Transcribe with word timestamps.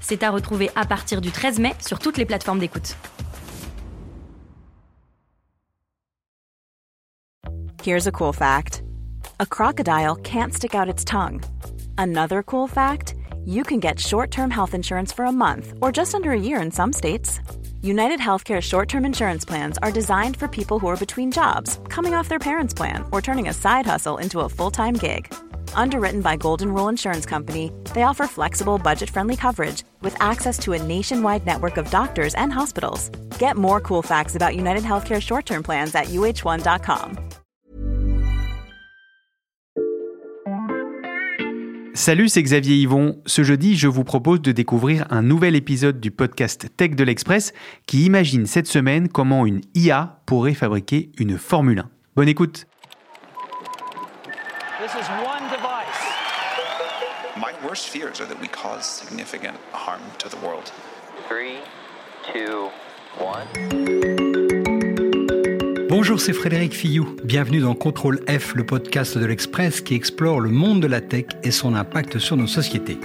C'est 0.00 0.22
à 0.22 0.30
retrouver 0.30 0.70
à 0.74 0.84
partir 0.84 1.20
du 1.20 1.30
13 1.30 1.58
mai 1.58 1.74
sur 1.80 1.98
toutes 1.98 2.16
les 2.16 2.24
plateformes 2.24 2.58
d'écoute. 2.58 2.96
Here's 7.82 8.06
a 8.06 8.12
cool 8.12 8.34
fact. 8.34 8.82
A 9.38 9.46
crocodile 9.46 10.16
can't 10.16 10.52
stick 10.52 10.74
out 10.74 10.86
its 10.86 11.02
tongue. 11.02 11.40
Another 11.96 12.42
cool 12.42 12.68
fact, 12.68 13.14
you 13.46 13.62
can 13.62 13.80
get 13.80 13.98
short-term 13.98 14.50
health 14.50 14.74
insurance 14.74 15.14
for 15.14 15.24
a 15.24 15.32
month 15.32 15.72
or 15.80 15.90
just 15.90 16.14
under 16.14 16.30
a 16.32 16.38
year 16.38 16.60
in 16.60 16.70
some 16.70 16.92
states. 16.92 17.40
United 17.80 18.20
Healthcare 18.20 18.60
short-term 18.60 19.06
insurance 19.06 19.46
plans 19.46 19.78
are 19.78 19.90
designed 19.90 20.36
for 20.36 20.46
people 20.46 20.78
who 20.78 20.88
are 20.88 20.96
between 20.96 21.32
jobs, 21.32 21.78
coming 21.88 22.12
off 22.12 22.28
their 22.28 22.38
parents' 22.38 22.74
plan, 22.74 23.02
or 23.12 23.22
turning 23.22 23.48
a 23.48 23.54
side 23.54 23.86
hustle 23.86 24.18
into 24.18 24.40
a 24.40 24.48
full-time 24.48 24.94
gig. 24.94 25.32
Underwritten 25.74 26.20
by 26.20 26.36
Golden 26.36 26.72
Rule 26.72 26.88
Insurance 26.88 27.26
Company, 27.26 27.72
they 27.94 28.02
offer 28.02 28.26
flexible, 28.26 28.78
budget-friendly 28.78 29.36
coverage 29.36 29.82
with 30.02 30.14
access 30.20 30.58
to 30.58 30.74
a 30.74 30.78
nationwide 30.82 31.44
network 31.44 31.76
of 31.76 31.90
doctors 31.90 32.34
and 32.36 32.52
hospitals. 32.52 33.10
Get 33.38 33.56
more 33.56 33.80
cool 33.80 34.02
facts 34.02 34.36
about 34.36 34.54
United 34.54 34.84
Healthcare 34.84 35.20
short-term 35.20 35.62
plans 35.62 35.94
at 35.94 36.08
uh1.com. 36.08 37.18
Salut, 41.94 42.28
c'est 42.28 42.42
Xavier 42.42 42.76
Yvon. 42.76 43.20
Ce 43.26 43.42
jeudi, 43.42 43.76
je 43.76 43.86
vous 43.86 44.04
propose 44.04 44.40
de 44.40 44.52
découvrir 44.52 45.06
un 45.10 45.20
nouvel 45.20 45.54
épisode 45.54 46.00
du 46.00 46.10
podcast 46.10 46.68
Tech 46.76 46.94
de 46.94 47.04
l'Express 47.04 47.52
qui 47.86 48.06
imagine 48.06 48.46
cette 48.46 48.68
semaine 48.68 49.08
comment 49.08 49.44
une 49.44 49.60
IA 49.74 50.22
pourrait 50.24 50.54
fabriquer 50.54 51.10
une 51.18 51.36
Formule 51.36 51.80
1. 51.80 51.90
Bonne 52.16 52.28
écoute. 52.28 52.66
This 54.80 54.94
is 54.94 55.08
one 55.10 55.20
device. 55.20 55.39
My 55.39 55.39
worst 57.70 57.88
fears 57.88 58.20
are 58.20 58.26
that 58.26 58.40
we 58.40 58.48
cause 58.48 58.84
significant 58.84 59.56
harm 59.70 60.00
to 60.18 60.28
the 60.28 60.36
world. 60.44 60.72
Three, 61.28 61.58
two, 62.32 62.68
one. 63.16 63.46
Bonjour, 65.88 66.18
c'est 66.18 66.32
Frédéric 66.32 66.74
Fillou. 66.74 67.14
Bienvenue 67.22 67.60
dans 67.60 67.76
Contrôle 67.76 68.24
F, 68.28 68.56
le 68.56 68.66
podcast 68.66 69.16
de 69.16 69.24
l'Express 69.24 69.82
qui 69.82 69.94
explore 69.94 70.40
le 70.40 70.50
monde 70.50 70.80
de 70.82 70.88
la 70.88 71.00
tech 71.00 71.26
et 71.44 71.52
son 71.52 71.76
impact 71.76 72.18
sur 72.18 72.36
nos 72.36 72.48
sociétés. 72.48 72.98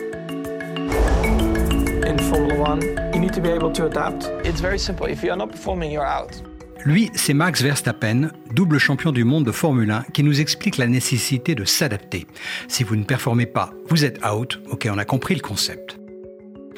in 2.08 2.18
Formula 2.18 2.56
One, 2.60 2.82
you 3.14 3.20
need 3.20 3.34
to 3.34 3.42
be 3.42 3.50
able 3.50 3.72
to 3.72 3.86
adapt. 3.86 4.32
It's 4.44 4.62
very 4.62 4.80
simple. 4.80 5.06
If 5.06 5.22
you're 5.24 5.38
not 5.38 5.52
performing, 5.52 5.92
you're 5.92 6.08
out. 6.08 6.42
Lui, 6.86 7.10
c'est 7.16 7.34
Max 7.34 7.64
Verstappen, 7.64 8.30
double 8.54 8.78
champion 8.78 9.12
du 9.12 9.24
monde 9.24 9.44
de 9.44 9.52
Formule 9.52 9.90
1, 9.90 10.04
qui 10.14 10.22
nous 10.22 10.40
explique 10.40 10.78
la 10.78 10.86
nécessité 10.86 11.56
de 11.56 11.66
s'adapter. 11.66 12.28
Si 12.68 12.84
vous 12.84 12.96
ne 12.96 13.04
performez 13.04 13.48
pas, 13.48 13.72
vous 13.90 14.06
êtes 14.06 14.24
out. 14.24 14.62
Ok, 14.70 14.88
on 14.92 15.00
a 15.00 15.04
compris 15.06 15.34
le 15.34 15.42
concept. 15.42 15.98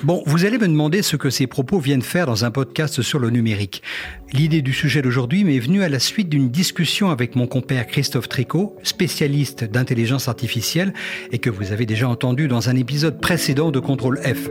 Bon, 0.03 0.23
vous 0.25 0.45
allez 0.45 0.57
me 0.59 0.67
demander 0.69 1.01
ce 1.01 1.17
que 1.17 1.29
ces 1.29 1.45
propos 1.45 1.79
viennent 1.79 2.01
faire 2.01 2.25
dans 2.25 2.45
un 2.45 2.51
podcast 2.51 3.01
sur 3.01 3.19
le 3.19 3.31
numérique. 3.31 3.83
L'idée 4.31 4.61
du 4.61 4.71
sujet 4.71 5.01
d'aujourd'hui 5.01 5.43
m'est 5.43 5.59
venue 5.59 5.83
à 5.83 5.89
la 5.89 5.99
suite 5.99 6.29
d'une 6.29 6.49
discussion 6.49 7.09
avec 7.09 7.35
mon 7.35 7.45
compère 7.45 7.85
Christophe 7.85 8.29
Tricot, 8.29 8.77
spécialiste 8.83 9.65
d'intelligence 9.65 10.29
artificielle, 10.29 10.93
et 11.33 11.39
que 11.39 11.49
vous 11.49 11.73
avez 11.73 11.85
déjà 11.85 12.07
entendu 12.07 12.47
dans 12.47 12.69
un 12.69 12.77
épisode 12.77 13.19
précédent 13.19 13.71
de 13.71 13.79
Contrôle 13.81 14.21
F. 14.23 14.47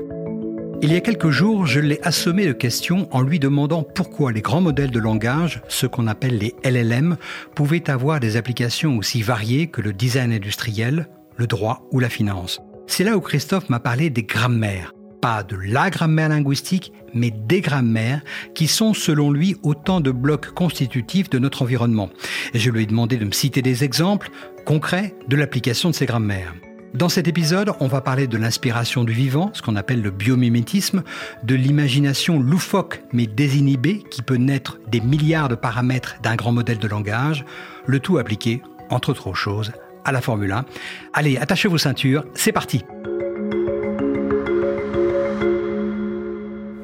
Il 0.83 0.93
y 0.93 0.97
a 0.97 1.01
quelques 1.01 1.31
jours, 1.31 1.67
je 1.67 1.81
l'ai 1.81 2.01
assommé 2.03 2.47
de 2.47 2.53
questions 2.53 3.09
en 3.11 3.23
lui 3.23 3.39
demandant 3.39 3.83
pourquoi 3.83 4.31
les 4.31 4.43
grands 4.43 4.61
modèles 4.61 4.91
de 4.91 5.01
langage, 5.01 5.63
ceux 5.69 5.89
qu'on 5.89 6.07
appelle 6.07 6.39
les 6.39 6.55
LLM, 6.65 7.17
pouvaient 7.55 7.89
avoir 7.89 8.21
des 8.21 8.37
applications 8.37 8.99
aussi 8.99 9.23
variées 9.23 9.69
que 9.69 9.81
le 9.81 9.95
design 9.95 10.33
industriel, 10.33 11.09
le 11.37 11.47
droit 11.47 11.89
ou 11.93 11.99
la 11.99 12.11
finance. 12.11 12.61
C'est 12.87 13.05
là 13.05 13.17
où 13.17 13.21
Christophe 13.21 13.71
m'a 13.71 13.81
parlé 13.81 14.11
des 14.11 14.23
grammaires. 14.23 14.93
Pas 15.23 15.43
de 15.43 15.57
la 15.57 15.89
grammaire 15.89 16.29
linguistique, 16.29 16.93
mais 17.15 17.31
des 17.31 17.63
grammaires 17.63 18.21
qui 18.55 18.67
sont 18.67 18.93
selon 18.93 19.33
lui 19.33 19.57
autant 19.63 20.03
de 20.03 20.11
blocs 20.11 20.51
constitutifs 20.51 21.31
de 21.31 21.39
notre 21.39 21.63
environnement. 21.63 22.11
Et 22.53 22.59
je 22.59 22.71
lui 22.71 22.83
ai 22.83 22.87
demandé 22.87 23.17
de 23.17 23.25
me 23.25 23.33
citer 23.33 23.63
des 23.63 23.83
exemples 23.83 24.31
concrets 24.67 25.15
de 25.27 25.37
l'application 25.37 25.89
de 25.89 25.95
ces 25.95 26.07
grammaires. 26.07 26.55
Dans 26.95 27.09
cet 27.09 27.29
épisode, 27.29 27.73
on 27.81 27.89
va 27.89 28.01
parler 28.01 28.27
de 28.27 28.37
l'inspiration 28.39 29.05
du 29.05 29.13
vivant, 29.13 29.51
ce 29.53 29.61
qu'on 29.61 29.77
appelle 29.77 30.01
le 30.01 30.11
biomimétisme, 30.11 31.03
de 31.43 31.55
l'imagination 31.55 32.41
loufoque 32.41 33.03
mais 33.13 33.27
désinhibée 33.27 34.03
qui 34.11 34.23
peut 34.23 34.37
naître 34.37 34.79
des 34.89 35.01
milliards 35.01 35.49
de 35.49 35.55
paramètres 35.57 36.17
d'un 36.23 36.37
grand 36.37 36.53
modèle 36.53 36.79
de 36.79 36.89
langage, 36.89 37.45
le 37.87 38.01
tout 38.01 38.19
appliqué, 38.19 38.63
entre 38.89 39.11
autres 39.11 39.35
choses, 39.35 39.73
à 40.05 40.13
la 40.13 40.21
Formule 40.21 40.53
1. 40.53 40.65
Allez, 41.13 41.37
attachez 41.37 41.69
vos 41.69 41.79
ceintures, 41.79 42.25
c'est 42.35 42.53
parti 42.53 42.83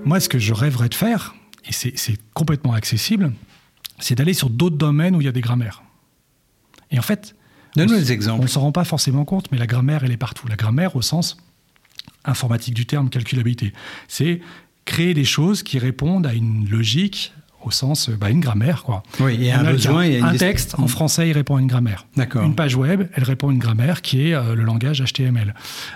Moi, 0.04 0.20
ce 0.20 0.28
que 0.28 0.38
je 0.38 0.52
rêverais 0.52 0.88
de 0.88 0.94
faire, 0.94 1.34
et 1.66 1.72
c'est 1.72 2.18
complètement 2.34 2.74
accessible, 2.74 3.32
c'est 3.98 4.16
d'aller 4.16 4.34
sur 4.34 4.50
d'autres 4.50 4.76
domaines 4.76 5.16
où 5.16 5.20
il 5.20 5.24
y 5.24 5.28
a 5.28 5.32
des 5.32 5.41
grammaires. 5.41 5.82
Et 6.91 6.98
en 6.98 7.02
fait, 7.02 7.34
Donne-nous 7.77 7.94
on 7.94 7.99
des 7.99 8.12
exemples. 8.12 8.41
On 8.41 8.44
ne 8.44 8.49
s'en 8.49 8.60
rend 8.60 8.72
pas 8.72 8.84
forcément 8.84 9.25
compte, 9.25 9.50
mais 9.53 9.59
la 9.59 9.66
grammaire, 9.66 10.05
elle 10.05 10.12
est 10.12 10.16
partout. 10.16 10.47
La 10.49 10.56
grammaire, 10.56 10.97
au 10.97 11.03
sens 11.03 11.37
informatique 12.25 12.75
du 12.75 12.87
terme, 12.87 13.10
calculabilité, 13.10 13.72
c'est 14.09 14.41
créer 14.84 15.15
des 15.15 15.25
choses 15.25 15.62
qui 15.62 15.78
répondent 15.78 16.27
à 16.27 16.34
une 16.34 16.69
logique, 16.69 17.33
au 17.65 17.71
sens, 17.71 18.10
bah, 18.10 18.31
une 18.31 18.41
grammaire, 18.41 18.83
quoi. 18.83 19.03
Oui, 19.21 19.34
il 19.34 19.44
y 19.44 19.50
a 19.50 19.60
un 19.60 19.65
besoin, 19.65 20.05
il 20.06 20.15
y 20.15 20.19
a 20.19 20.27
un 20.27 20.37
texte 20.37 20.75
en 20.78 20.88
français, 20.88 21.28
il 21.28 21.33
répond 21.33 21.56
à 21.56 21.60
une 21.60 21.69
grammaire. 21.69 22.06
D'accord. 22.16 22.44
Une 22.44 22.56
page 22.56 22.75
web, 22.75 23.09
elle 23.15 23.25
répond 23.25 23.49
à 23.49 23.53
une 23.53 23.59
grammaire 23.59 24.03
qui 24.03 24.28
est 24.28 24.34
euh, 24.34 24.54
le 24.54 24.65
langage 24.65 25.03
HTML. 25.03 25.54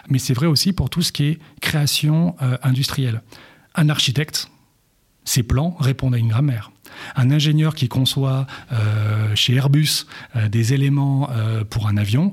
Mais 0.08 0.18
c'est 0.18 0.34
vrai 0.34 0.46
aussi 0.46 0.72
pour 0.72 0.90
tout 0.90 1.02
ce 1.02 1.10
qui 1.10 1.24
est 1.24 1.38
création 1.60 2.36
euh, 2.40 2.56
industrielle. 2.62 3.22
Un 3.74 3.88
architecte, 3.88 4.50
ses 5.24 5.42
plans 5.42 5.76
répondent 5.80 6.14
à 6.14 6.18
une 6.18 6.28
grammaire. 6.28 6.70
Un 7.16 7.30
ingénieur 7.30 7.74
qui 7.74 7.88
conçoit 7.88 8.46
euh, 8.72 9.34
chez 9.34 9.54
Airbus 9.54 10.06
euh, 10.36 10.48
des 10.48 10.72
éléments 10.74 11.28
euh, 11.32 11.64
pour 11.64 11.88
un 11.88 11.96
avion, 11.96 12.32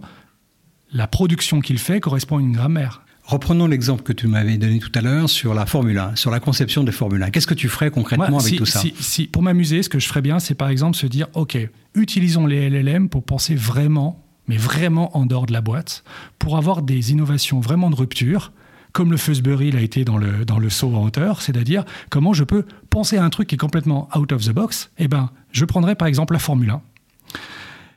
la 0.92 1.08
production 1.08 1.60
qu'il 1.62 1.80
fait 1.80 2.00
correspond 2.00 2.38
à 2.38 2.42
une 2.42 2.52
grammaire. 2.54 3.02
Reprenons 3.26 3.68
l'exemple 3.68 4.04
que 4.04 4.12
tu 4.12 4.28
m'avais 4.28 4.58
donné 4.58 4.80
tout 4.80 4.92
à 4.96 5.02
l'heure 5.02 5.30
sur 5.30 5.54
la 5.54 5.66
Formule 5.66 5.98
1, 5.98 6.16
sur 6.18 6.30
la 6.30 6.42
conception 6.42 6.84
des 6.84 6.92
Formule 6.92 7.24
1. 7.24 7.30
Qu'est-ce 7.30 7.48
que 7.48 7.54
tu 7.54 7.70
ferais 7.70 7.90
concrètement 7.90 8.30
Moi, 8.30 8.42
avec 8.42 8.52
si- 8.54 8.58
tout 8.58 8.66
ça 8.66 8.80
si- 8.82 8.94
si- 9.00 9.28
Pour 9.28 9.42
m'amuser, 9.44 9.82
ce 9.82 9.88
que 9.90 9.98
je 9.98 10.08
ferais 10.08 10.22
bien, 10.22 10.40
c'est 10.40 10.56
par 10.56 10.68
exemple 10.68 10.98
se 10.98 11.08
dire, 11.08 11.28
OK, 11.34 11.58
utilisons 11.96 12.46
les 12.46 12.70
LLM 12.70 13.08
pour 13.08 13.24
penser 13.24 13.56
vraiment, 13.56 14.22
mais 14.50 14.58
vraiment 14.58 15.18
en 15.18 15.26
dehors 15.26 15.46
de 15.46 15.54
la 15.54 15.62
boîte, 15.62 16.04
pour 16.38 16.58
avoir 16.58 16.82
des 16.82 17.12
innovations 17.14 17.62
vraiment 17.62 17.90
de 17.90 17.96
rupture, 17.96 18.52
comme 18.94 19.12
le 19.12 19.18
Fuzzberry 19.18 19.72
l'a 19.72 19.82
été 19.82 20.06
dans 20.06 20.18
le, 20.18 20.70
saut 20.70 20.96
en 20.96 21.04
hauteur, 21.04 21.42
c'est-à-dire 21.42 21.84
comment 22.10 22.34
je 22.34 22.44
peux 22.44 22.64
penser 22.90 23.18
à 23.18 23.24
un 23.24 23.30
truc 23.30 23.50
qui 23.50 23.56
est 23.56 23.58
complètement 23.58 24.08
out 24.16 24.32
of 24.32 24.46
the 24.46 24.52
box. 24.52 24.92
Eh 25.00 25.08
ben, 25.08 25.32
je 25.52 25.66
prendrais 25.66 25.96
par 25.96 26.08
exemple 26.08 26.34
la 26.34 26.40
Formule 26.40 26.70
1. 26.70 26.82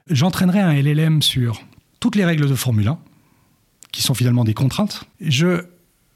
J'entraînerais 0.09 0.61
un 0.61 0.73
LLM 0.73 1.21
sur 1.21 1.61
toutes 2.01 2.17
les 2.17 2.25
règles 2.25 2.49
de 2.49 2.55
Formule 2.55 2.89
1, 2.89 2.99
qui 3.93 4.03
sont 4.03 4.15
finalement 4.15 4.45
des 4.45 4.55
contraintes. 4.55 5.05
Je 5.21 5.65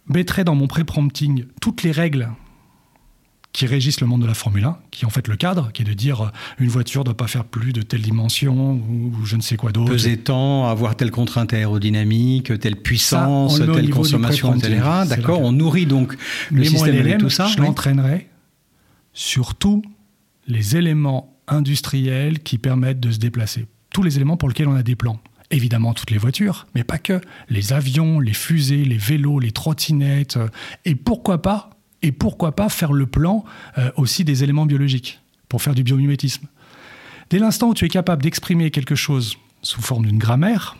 mettrais 0.07 0.45
dans 0.45 0.55
mon 0.55 0.67
pré-prompting 0.67 1.45
toutes 1.61 1.83
les 1.83 1.93
règles 1.93 2.31
qui 3.53 3.67
régissent 3.67 4.01
le 4.01 4.07
monde 4.07 4.23
de 4.23 4.27
la 4.27 4.35
Formule 4.35 4.65
1, 4.65 4.79
qui 4.93 5.05
est 5.05 5.07
en 5.07 5.11
fait 5.11 5.27
le 5.27 5.35
cadre, 5.37 5.73
qui 5.73 5.83
est 5.83 5.85
de 5.85 5.93
dire 5.93 6.21
euh, 6.21 6.29
une 6.61 6.69
voiture 6.69 7.01
ne 7.01 7.07
doit 7.07 7.17
pas 7.17 7.27
faire 7.27 7.45
plus 7.45 7.73
de 7.73 7.83
telle 7.83 8.01
dimension 8.03 8.73
ou, 8.75 9.13
ou 9.21 9.25
je 9.27 9.35
ne 9.37 9.43
sais 9.43 9.57
quoi 9.57 9.73
d'autre. 9.73 9.91
Peser 9.91 10.17
tant, 10.19 10.69
avoir 10.69 10.95
telle 10.95 11.11
contrainte 11.11 11.53
aérodynamique, 11.53 12.59
telle 12.61 12.77
puissance, 12.77 13.59
telle 13.59 13.91
consommation, 13.91 14.55
etc. 14.55 14.81
D'accord 15.09 15.41
On 15.41 15.51
nourrit 15.53 15.87
donc 15.87 16.17
le 16.53 16.61
Mais 16.61 16.67
système 16.67 16.95
LLM, 16.97 17.19
tout 17.19 17.31
ça. 17.31 17.47
je 17.49 17.59
oui. 17.59 17.67
l'entraînerai 17.67 18.29
sur 19.13 19.55
tous 19.57 19.83
les 20.47 20.77
éléments 20.77 21.37
industriels 21.49 22.41
qui 22.41 22.59
permettent 22.59 23.01
de 23.01 23.11
se 23.11 23.19
déplacer. 23.19 23.67
Tous 23.93 24.03
les 24.05 24.15
éléments 24.17 24.37
pour 24.37 24.49
lesquels 24.49 24.69
on 24.69 24.77
a 24.77 24.83
des 24.85 24.95
plans. 24.95 25.19
Évidemment, 25.51 25.95
toutes 25.95 26.13
les 26.13 26.19
voitures, 26.19 26.69
mais 26.77 26.85
pas 26.85 26.99
que. 26.99 27.21
Les 27.49 27.73
avions, 27.73 28.21
les 28.21 28.33
fusées, 28.33 28.85
les 28.85 28.97
vélos, 28.99 29.41
les 29.41 29.51
trottinettes. 29.51 30.37
euh, 30.37 30.47
Et 30.85 30.95
pourquoi 30.95 31.43
pas 31.43 31.71
Et 32.03 32.13
pourquoi 32.13 32.57
pas 32.57 32.69
faire 32.69 32.93
le 32.93 33.07
plan 33.07 33.45
euh, 33.79 33.91
aussi 33.97 34.25
des 34.25 34.43
éléments 34.43 34.67
biologiques 34.67 35.21
pour 35.49 35.63
faire 35.63 35.75
du 35.75 35.83
biomimétisme 35.83 36.47
Dès 37.29 37.39
l'instant 37.39 37.69
où 37.69 37.75
tu 37.75 37.85
es 37.85 37.89
capable 37.89 38.23
d'exprimer 38.23 38.71
quelque 38.71 38.95
chose 38.95 39.37
sous 39.63 39.83
forme 39.83 40.07
d'une 40.07 40.19
grammaire, 40.19 40.77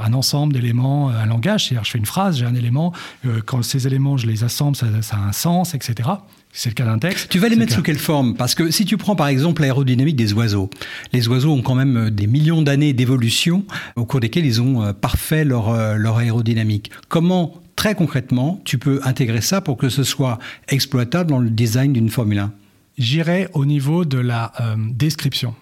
un 0.00 0.12
ensemble 0.14 0.52
d'éléments, 0.52 1.10
euh, 1.10 1.14
un 1.22 1.26
langage. 1.26 1.66
C'est-à-dire 1.66 1.84
je 1.84 1.90
fais 1.90 1.98
une 1.98 2.06
phrase, 2.06 2.38
j'ai 2.38 2.46
un 2.46 2.54
élément, 2.54 2.92
euh, 3.26 3.40
quand 3.44 3.62
ces 3.62 3.86
éléments, 3.86 4.16
je 4.16 4.26
les 4.26 4.44
assemble, 4.44 4.76
ça, 4.76 4.86
ça 5.02 5.16
a 5.16 5.20
un 5.20 5.32
sens, 5.32 5.74
etc. 5.74 6.08
C'est 6.52 6.70
le 6.70 6.74
cas 6.74 6.84
d'un 6.84 6.98
texte. 6.98 7.30
Tu 7.30 7.38
vas 7.38 7.48
les 7.48 7.56
mettre 7.56 7.74
sous 7.74 7.82
quelle 7.82 7.98
forme? 7.98 8.34
Parce 8.34 8.54
que 8.54 8.70
si 8.70 8.84
tu 8.84 8.98
prends 8.98 9.16
par 9.16 9.28
exemple 9.28 9.62
l'aérodynamique 9.62 10.16
des 10.16 10.34
oiseaux, 10.34 10.68
les 11.12 11.26
oiseaux 11.28 11.52
ont 11.52 11.62
quand 11.62 11.74
même 11.74 12.10
des 12.10 12.26
millions 12.26 12.60
d'années 12.60 12.92
d'évolution 12.92 13.64
au 13.96 14.04
cours 14.04 14.20
desquelles 14.20 14.44
ils 14.44 14.60
ont 14.60 14.92
parfait 14.92 15.44
leur, 15.44 15.96
leur 15.96 16.18
aérodynamique. 16.18 16.90
Comment, 17.08 17.61
très 17.82 17.96
concrètement, 17.96 18.60
tu 18.64 18.78
peux 18.78 19.00
intégrer 19.02 19.40
ça 19.40 19.60
pour 19.60 19.76
que 19.76 19.88
ce 19.88 20.04
soit 20.04 20.38
exploitable 20.68 21.28
dans 21.28 21.40
le 21.40 21.50
design 21.50 21.92
d'une 21.92 22.10
Formule 22.10 22.38
1 22.38 22.52
J'irai 22.96 23.48
au 23.54 23.64
niveau 23.64 24.04
de 24.04 24.18
la 24.18 24.52
euh, 24.60 24.76
description. 24.78 25.56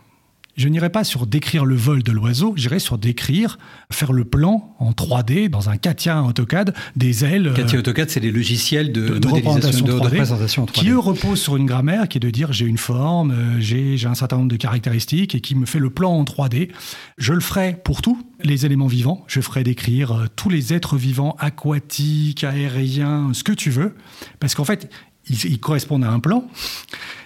Je 0.61 0.69
n'irai 0.69 0.91
pas 0.91 1.05
sur 1.05 1.27
décrire 1.27 1.65
le 1.65 1.75
vol 1.75 2.03
de 2.03 2.13
l'oiseau, 2.13 2.53
j'irai 2.55 2.81
sur 2.81 2.99
décrire, 2.99 3.59
faire 3.91 4.13
le 4.13 4.27
plan 4.27 4.77
en 4.79 4.91
3D 4.93 5.49
dans 5.49 5.71
un 5.71 5.79
CATIA 5.79 6.23
AutoCAD 6.23 6.75
des 6.97 7.25
ailes 7.25 7.47
euh, 7.47 7.55
CATIA 7.55 7.79
AutoCAD, 7.79 8.11
c'est 8.11 8.21
des 8.21 8.31
logiciels 8.31 8.93
de, 8.93 9.09
de, 9.09 9.19
de 9.21 9.27
modélisation, 9.27 9.87
représentation 9.87 9.87
de, 9.87 9.93
de 9.93 9.97
3D, 9.97 10.03
représentation 10.05 10.65
3D. 10.67 10.73
qui 10.73 10.91
eux 10.91 10.99
reposent 10.99 11.41
sur 11.41 11.57
une 11.57 11.65
grammaire 11.65 12.09
qui 12.09 12.19
est 12.19 12.21
de 12.21 12.29
dire 12.29 12.53
j'ai 12.53 12.67
une 12.67 12.77
forme, 12.77 13.31
euh, 13.31 13.57
j'ai 13.59 13.97
un 14.05 14.13
certain 14.13 14.37
nombre 14.37 14.51
de 14.51 14.57
caractéristiques 14.57 15.35
et 15.35 15.41
qui 15.41 15.55
me 15.55 15.65
fait 15.65 15.79
le 15.79 15.89
plan 15.89 16.13
en 16.13 16.25
3D. 16.25 16.69
Je 17.17 17.33
le 17.33 17.41
ferai 17.41 17.81
pour 17.83 18.03
tous 18.03 18.23
les 18.43 18.67
éléments 18.67 18.87
vivants. 18.87 19.25
Je 19.29 19.41
ferai 19.41 19.65
décrire 19.65 20.13
euh, 20.13 20.27
tous 20.37 20.51
les 20.51 20.75
êtres 20.75 20.99
vivants, 20.99 21.37
aquatiques, 21.39 22.45
aériens, 22.45 23.31
ce 23.33 23.45
que 23.45 23.53
tu 23.53 23.71
veux, 23.71 23.95
parce 24.41 24.55
qu'en 24.55 24.65
fait 24.67 24.91
ils, 25.31 25.53
ils 25.53 25.59
correspondent 25.59 26.05
à 26.05 26.11
un 26.11 26.21
plan. 26.21 26.45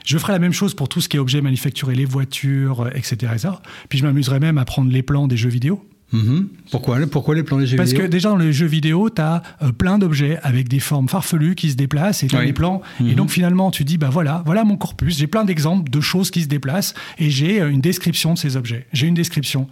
Je 0.04 0.18
ferai 0.18 0.32
la 0.32 0.38
même 0.38 0.52
chose 0.52 0.74
pour 0.74 0.88
tout 0.88 1.00
ce 1.00 1.08
qui 1.08 1.16
est 1.16 1.20
objets 1.20 1.40
manufacturés, 1.40 1.94
les 1.94 2.04
voitures, 2.04 2.82
euh, 2.82 2.90
etc., 2.94 3.16
etc. 3.32 3.48
Puis 3.88 3.98
je 3.98 4.04
m'amuserai 4.04 4.38
même 4.40 4.58
à 4.58 4.64
prendre 4.64 4.90
les 4.92 5.02
plans 5.02 5.26
des 5.26 5.36
jeux 5.36 5.48
vidéo. 5.50 5.84
Mhm. 6.12 6.48
Pourquoi, 6.70 6.98
pourquoi 7.10 7.34
les 7.34 7.42
plans 7.42 7.58
des 7.58 7.66
jeux 7.66 7.76
Parce 7.76 7.88
vidéo 7.90 8.04
que 8.04 8.10
déjà 8.10 8.28
dans 8.28 8.36
les 8.36 8.52
jeux 8.52 8.66
vidéo, 8.66 9.10
tu 9.10 9.20
as 9.20 9.42
plein 9.78 9.98
d'objets 9.98 10.38
avec 10.42 10.68
des 10.68 10.78
formes 10.78 11.08
farfelues 11.08 11.56
qui 11.56 11.70
se 11.70 11.76
déplacent 11.76 12.22
et 12.22 12.28
tu 12.28 12.36
as 12.36 12.40
Oui. 12.40 12.46
des 12.46 12.52
plans. 12.52 12.82
Et 13.00 13.04
Mhm. 13.04 13.14
donc 13.14 13.30
finalement, 13.30 13.70
tu 13.72 13.82
dis, 13.84 13.98
bah 13.98 14.10
voilà, 14.10 14.42
voilà 14.46 14.62
mon 14.62 14.76
corpus, 14.76 15.18
j'ai 15.18 15.26
plein 15.26 15.44
d'exemples 15.44 15.90
de 15.90 16.00
choses 16.00 16.30
qui 16.30 16.42
se 16.42 16.46
déplacent 16.48 16.94
et 17.18 17.30
j'ai 17.30 17.60
euh, 17.60 17.70
une 17.70 17.80
description 17.80 18.34
de 18.34 18.38
ces 18.38 18.56
objets. 18.56 18.86
J'ai 18.92 19.06
une 19.08 19.14
description 19.14 19.66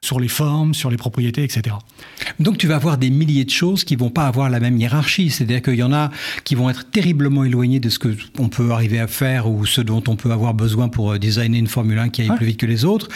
sur 0.00 0.20
les 0.20 0.28
formes, 0.28 0.74
sur 0.74 0.90
les 0.90 0.96
propriétés, 0.96 1.42
etc. 1.44 1.76
Donc 2.40 2.58
tu 2.58 2.66
vas 2.66 2.76
avoir 2.76 2.98
des 2.98 3.10
milliers 3.10 3.44
de 3.44 3.50
choses 3.50 3.84
qui 3.84 3.96
vont 3.96 4.10
pas 4.10 4.26
avoir 4.26 4.48
la 4.50 4.60
même 4.60 4.76
hiérarchie. 4.78 5.30
C'est-à-dire 5.30 5.62
qu'il 5.62 5.74
y 5.76 5.82
en 5.82 5.92
a 5.92 6.10
qui 6.44 6.54
vont 6.54 6.70
être 6.70 6.90
terriblement 6.90 7.44
éloignées 7.44 7.80
de 7.80 7.88
ce 7.88 7.98
que 7.98 8.16
on 8.38 8.48
peut 8.48 8.70
arriver 8.72 9.00
à 9.00 9.06
faire 9.06 9.48
ou 9.50 9.66
ce 9.66 9.80
dont 9.80 10.02
on 10.08 10.16
peut 10.16 10.30
avoir 10.32 10.54
besoin 10.54 10.88
pour 10.88 11.12
euh, 11.12 11.18
designer 11.18 11.58
une 11.58 11.66
Formule 11.66 11.98
1 11.98 12.08
qui 12.10 12.22
aille 12.22 12.30
Ouais. 12.30 12.36
plus 12.36 12.46
vite 12.46 12.58
que 12.60 12.66
les 12.66 12.84
autres. 12.84 13.08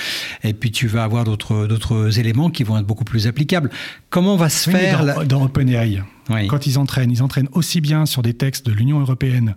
Et 0.42 0.54
puis 0.54 0.70
tu 0.70 0.86
vas 0.88 1.04
avoir 1.04 1.24
d'autres 1.24 1.66
d'autres 1.66 2.18
éléments 2.18 2.50
qui 2.50 2.64
vont 2.64 2.78
être 2.78 2.86
beaucoup 2.86 3.04
plus 3.04 3.26
applicables. 3.26 3.70
Comment 4.10 4.36
va 4.36 4.48
se 4.48 4.68
Oui, 4.70 4.76
faire 4.76 4.98
dans, 5.00 5.04
la- 5.04 5.24
dans 5.24 5.42
OpenAI, 5.44 6.02
Oui. 6.30 6.46
quand 6.48 6.66
ils 6.66 6.78
entraînent, 6.78 7.10
ils 7.10 7.22
entraînent 7.22 7.48
aussi 7.52 7.80
bien 7.80 8.06
sur 8.06 8.22
des 8.22 8.34
textes 8.34 8.66
de 8.66 8.72
l'Union 8.72 9.00
européenne, 9.00 9.54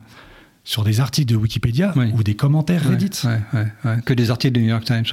sur 0.64 0.84
des 0.84 1.00
articles 1.00 1.32
de 1.32 1.38
Wikipédia 1.38 1.94
Oui. 1.96 2.12
ou 2.14 2.24
des 2.24 2.36
commentaires 2.36 2.84
Reddit, 2.90 3.12
ouais, 3.24 3.40
ouais, 3.54 3.68
ouais. 3.86 3.98
que 4.06 4.14
des 4.14 4.32
articles 4.32 4.54
du 4.54 4.62
New 4.62 4.70
York 4.70 4.84
Times. 4.84 5.06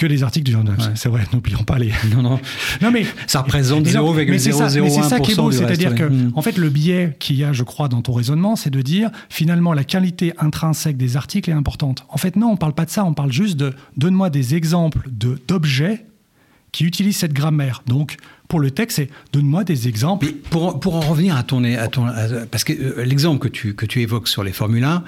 Que 0.00 0.06
des 0.06 0.22
articles 0.22 0.44
du 0.46 0.52
Journal. 0.52 0.76
Ouais. 0.78 0.84
C'est 0.94 1.08
vrai, 1.08 1.22
n'oublions 1.32 1.62
pas 1.62 1.78
les. 1.78 1.92
Non, 2.14 2.22
non. 2.22 2.40
Non 2.80 2.90
mais 2.90 3.04
Ça 3.26 3.42
représente 3.42 3.86
Et 3.86 3.92
non, 3.92 4.12
mais 4.14 4.38
c'est 4.38 4.52
ça- 4.52 4.68
ça 4.70 4.80
qui 5.20 5.32
est 5.32 5.34
0,001% 5.34 5.36
beau, 5.36 5.50
c'est-à-dire 5.52 5.94
que 5.94 6.04
Mm. 6.04 6.32
en 6.34 6.42
fait 6.42 6.56
le 6.56 6.70
biais 6.70 7.16
qu'il 7.18 7.36
y 7.36 7.44
a, 7.44 7.52
je 7.52 7.62
crois, 7.62 7.88
dans 7.88 8.00
ton 8.02 8.12
raisonnement, 8.12 8.56
c'est 8.56 8.70
de 8.70 8.80
dire 8.82 9.10
finalement 9.28 9.72
la 9.74 9.84
qualité 9.84 10.32
intrinsèque 10.38 10.96
des 10.96 11.16
articles 11.16 11.50
est 11.50 11.52
importante. 11.54 12.04
En 12.08 12.16
fait, 12.16 12.36
non, 12.36 12.50
on 12.52 12.56
parle 12.56 12.72
pas 12.72 12.84
de 12.86 12.90
ça, 12.90 13.04
on 13.04 13.14
parle 13.14 13.32
juste 13.32 13.56
de 13.56 13.72
donne-moi 13.96 14.30
des 14.30 14.54
exemples 14.54 15.00
de 15.10 15.38
d'objets 15.46 16.06
qui 16.72 16.84
utilisent 16.84 17.16
cette 17.18 17.32
grammaire. 17.32 17.82
Donc 17.86 18.16
pour 18.48 18.60
le 18.60 18.70
texte, 18.70 18.96
c'est 18.96 19.10
donne-moi 19.32 19.64
des 19.64 19.86
exemples. 19.88 20.26
Mais 20.26 20.32
pour, 20.32 20.80
pour 20.80 20.96
en 20.96 21.00
revenir 21.00 21.36
à 21.36 21.42
ton, 21.42 21.62
à 21.64 21.88
ton 21.88 22.06
à- 22.06 22.46
parce 22.50 22.64
que 22.64 22.72
euh, 22.72 23.04
l'exemple 23.04 23.38
que 23.40 23.48
tu, 23.48 23.74
que 23.74 23.86
tu 23.86 24.00
évoques 24.02 24.28
sur 24.28 24.42
les 24.44 24.52
Formule 24.52 24.84
1, 24.84 25.04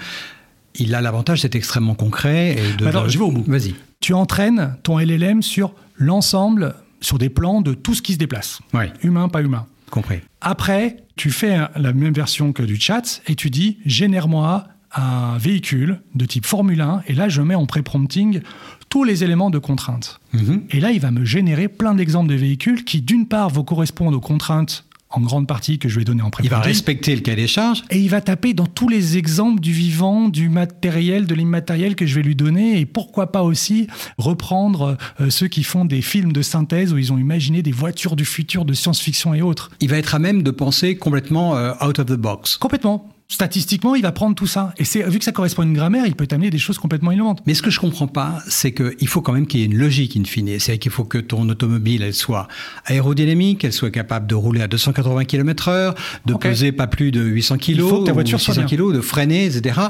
il 0.76 0.94
a 0.94 1.00
l'avantage 1.00 1.42
d'être 1.42 1.54
extrêmement 1.56 1.94
concret. 1.94 2.56
Et 2.58 2.76
de, 2.78 2.86
Alors, 2.86 3.08
je 3.08 3.18
vais 3.18 3.24
au 3.24 3.30
bout. 3.32 3.44
Vas-y. 3.46 3.74
Tu 4.02 4.12
entraînes 4.14 4.74
ton 4.82 4.98
LLM 4.98 5.42
sur 5.42 5.72
l'ensemble, 5.96 6.74
sur 7.00 7.18
des 7.18 7.30
plans 7.30 7.62
de 7.62 7.72
tout 7.72 7.94
ce 7.94 8.02
qui 8.02 8.12
se 8.14 8.18
déplace. 8.18 8.60
Humain, 9.02 9.28
pas 9.28 9.40
humain. 9.40 9.66
compris. 9.90 10.20
Après, 10.40 10.96
tu 11.16 11.30
fais 11.30 11.56
la 11.76 11.92
même 11.92 12.12
version 12.12 12.52
que 12.52 12.62
du 12.64 12.80
chat 12.80 13.22
et 13.28 13.36
tu 13.36 13.48
dis 13.48 13.78
génère-moi 13.86 14.64
un 14.94 15.38
véhicule 15.38 16.00
de 16.14 16.26
type 16.26 16.44
Formule 16.46 16.80
1 16.80 17.04
et 17.06 17.14
là 17.14 17.28
je 17.28 17.40
mets 17.42 17.54
en 17.54 17.64
pré-prompting 17.64 18.40
tous 18.88 19.04
les 19.04 19.22
éléments 19.24 19.50
de 19.50 19.58
contrainte. 19.58 20.20
Mhm. 20.32 20.64
Et 20.70 20.80
là 20.80 20.90
il 20.90 21.00
va 21.00 21.10
me 21.10 21.24
générer 21.24 21.68
plein 21.68 21.94
d'exemples 21.94 22.28
de 22.28 22.34
véhicules 22.34 22.84
qui 22.84 23.00
d'une 23.02 23.26
part 23.26 23.50
vont 23.50 23.64
correspondre 23.64 24.16
aux 24.16 24.20
contraintes 24.20 24.84
en 25.12 25.20
grande 25.20 25.46
partie 25.46 25.78
que 25.78 25.88
je 25.88 25.98
vais 25.98 26.04
donner 26.04 26.22
en 26.22 26.30
Il 26.42 26.50
va 26.50 26.60
respecter 26.60 27.14
le 27.14 27.20
cahier 27.20 27.36
des 27.36 27.46
charges. 27.46 27.84
Et 27.90 27.98
il 27.98 28.08
va 28.08 28.20
taper 28.20 28.54
dans 28.54 28.66
tous 28.66 28.88
les 28.88 29.16
exemples 29.16 29.60
du 29.60 29.72
vivant, 29.72 30.28
du 30.28 30.48
matériel, 30.48 31.26
de 31.26 31.34
l'immatériel 31.34 31.94
que 31.94 32.06
je 32.06 32.14
vais 32.14 32.22
lui 32.22 32.34
donner. 32.34 32.80
Et 32.80 32.86
pourquoi 32.86 33.32
pas 33.32 33.42
aussi 33.42 33.86
reprendre 34.18 34.96
euh, 35.20 35.30
ceux 35.30 35.48
qui 35.48 35.62
font 35.62 35.84
des 35.84 36.02
films 36.02 36.32
de 36.32 36.42
synthèse 36.42 36.92
où 36.92 36.98
ils 36.98 37.12
ont 37.12 37.18
imaginé 37.18 37.62
des 37.62 37.72
voitures 37.72 38.16
du 38.16 38.24
futur 38.24 38.64
de 38.64 38.72
science-fiction 38.72 39.34
et 39.34 39.42
autres. 39.42 39.70
Il 39.80 39.88
va 39.88 39.98
être 39.98 40.14
à 40.14 40.18
même 40.18 40.42
de 40.42 40.50
penser 40.50 40.96
complètement 40.96 41.56
euh, 41.56 41.72
out 41.84 41.98
of 41.98 42.06
the 42.06 42.12
box. 42.12 42.56
Complètement. 42.56 43.08
Statistiquement, 43.28 43.94
il 43.94 44.02
va 44.02 44.12
prendre 44.12 44.34
tout 44.34 44.46
ça. 44.46 44.74
Et 44.76 44.84
c'est 44.84 45.02
vu 45.08 45.18
que 45.18 45.24
ça 45.24 45.32
correspond 45.32 45.62
à 45.62 45.64
une 45.64 45.72
grammaire, 45.72 46.06
il 46.06 46.14
peut 46.14 46.26
t'amener 46.26 46.50
des 46.50 46.58
choses 46.58 46.78
complètement 46.78 47.12
innovantes. 47.12 47.40
Mais 47.46 47.54
ce 47.54 47.62
que 47.62 47.70
je 47.70 47.80
comprends 47.80 48.06
pas, 48.06 48.40
c'est 48.46 48.72
qu'il 48.72 49.08
faut 49.08 49.22
quand 49.22 49.32
même 49.32 49.46
qu'il 49.46 49.60
y 49.60 49.62
ait 49.62 49.66
une 49.66 49.78
logique 49.78 50.16
in 50.18 50.24
fine. 50.24 50.58
C'est 50.60 50.76
qu'il 50.78 50.92
faut 50.92 51.04
que 51.04 51.16
ton 51.18 51.48
automobile, 51.48 52.02
elle 52.02 52.12
soit 52.12 52.46
aérodynamique, 52.84 53.64
elle 53.64 53.72
soit 53.72 53.90
capable 53.90 54.26
de 54.26 54.34
rouler 54.34 54.60
à 54.60 54.68
280 54.68 55.24
km 55.24 55.68
heure, 55.68 55.94
de 56.26 56.34
peser 56.34 56.72
pas 56.72 56.86
plus 56.86 57.10
de 57.10 57.22
800 57.22 57.56
kg, 57.56 57.68
Il 57.70 57.80
faut 57.80 58.00
que 58.02 58.06
ta 58.06 58.12
voiture 58.12 58.36
ou 58.36 58.40
soit 58.40 58.54
600 58.54 58.66
bien. 58.66 58.76
kg, 58.76 58.92
de 58.94 59.00
freiner, 59.00 59.46
etc. 59.46 59.80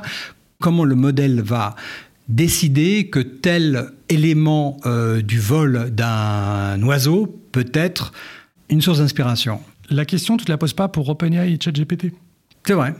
Comment 0.60 0.84
le 0.84 0.94
modèle 0.94 1.42
va 1.42 1.74
décider 2.28 3.08
que 3.10 3.18
tel 3.18 3.90
élément 4.08 4.76
euh, 4.86 5.20
du 5.20 5.40
vol 5.40 5.90
d'un 5.90 6.80
oiseau 6.84 7.40
peut 7.50 7.70
être 7.74 8.12
une 8.68 8.80
source 8.80 8.98
d'inspiration? 8.98 9.60
La 9.90 10.04
question, 10.04 10.36
tu 10.36 10.44
te 10.44 10.50
la 10.52 10.58
poses 10.58 10.72
pas 10.72 10.86
pour 10.88 11.08
OpenAI 11.08 11.52
et 11.52 11.58
ChatGPT. 11.60 12.12
C'est 12.64 12.74
vrai. 12.74 12.94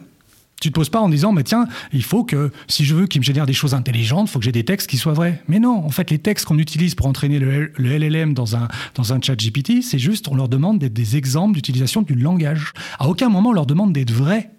Tu 0.62 0.69
te 0.69 0.75
poses 0.75 0.91
pas 0.91 1.00
en 1.00 1.09
disant, 1.09 1.32
mais 1.32 1.43
tiens, 1.43 1.67
il 1.93 2.05
faut 2.05 2.23
que, 2.23 2.53
si 2.69 2.85
je 2.85 2.94
veux 2.94 3.09
qu'il 3.09 3.20
me 3.20 3.25
génère 3.25 3.47
des 3.47 3.53
choses 3.53 3.75
intelligentes, 3.75 4.29
il 4.29 4.31
faut 4.31 4.38
que 4.38 4.44
j'ai 4.44 4.53
des 4.53 4.62
textes 4.62 4.88
qui 4.88 4.97
soient 4.97 5.12
vrais. 5.12 5.43
Mais 5.49 5.59
non, 5.59 5.85
en 5.85 5.88
fait, 5.88 6.09
les 6.09 6.20
textes 6.20 6.47
qu'on 6.47 6.59
utilise 6.59 6.94
pour 6.94 7.06
entraîner 7.06 7.41
le, 7.41 7.73
LLM 7.79 8.32
dans 8.32 8.55
un, 8.55 8.69
dans 8.94 9.12
un 9.12 9.20
chat 9.20 9.35
GPT, 9.35 9.82
c'est 9.82 9.99
juste, 9.99 10.29
on 10.29 10.37
leur 10.37 10.49
demande 10.49 10.79
d'être 10.79 10.93
des 10.93 11.17
exemples 11.17 11.55
d'utilisation 11.55 12.03
du 12.03 12.14
langage. 12.14 12.75
À 13.00 13.09
aucun 13.09 13.29
moment, 13.29 13.50
on 13.50 13.55
leur 13.55 13.67
demande 13.67 13.93
d'être 13.93 14.12
vrais. 14.12 14.50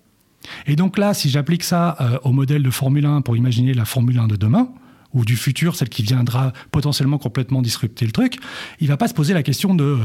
Et 0.67 0.75
donc 0.75 0.97
là, 0.97 1.13
si 1.13 1.29
j'applique 1.29 1.63
ça 1.63 1.95
euh, 2.01 2.17
au 2.25 2.33
modèle 2.33 2.63
de 2.63 2.69
Formule 2.69 3.05
1 3.05 3.21
pour 3.21 3.37
imaginer 3.37 3.73
la 3.73 3.85
Formule 3.85 4.19
1 4.19 4.27
de 4.27 4.35
demain, 4.35 4.67
ou 5.13 5.23
du 5.23 5.37
futur, 5.37 5.77
celle 5.77 5.87
qui 5.87 6.03
viendra 6.03 6.51
potentiellement 6.71 7.17
complètement 7.17 7.61
disrupter 7.61 8.05
le 8.05 8.11
truc, 8.11 8.39
il 8.81 8.89
va 8.89 8.97
pas 8.97 9.07
se 9.07 9.13
poser 9.13 9.33
la 9.33 9.43
question 9.43 9.73
de 9.73 9.99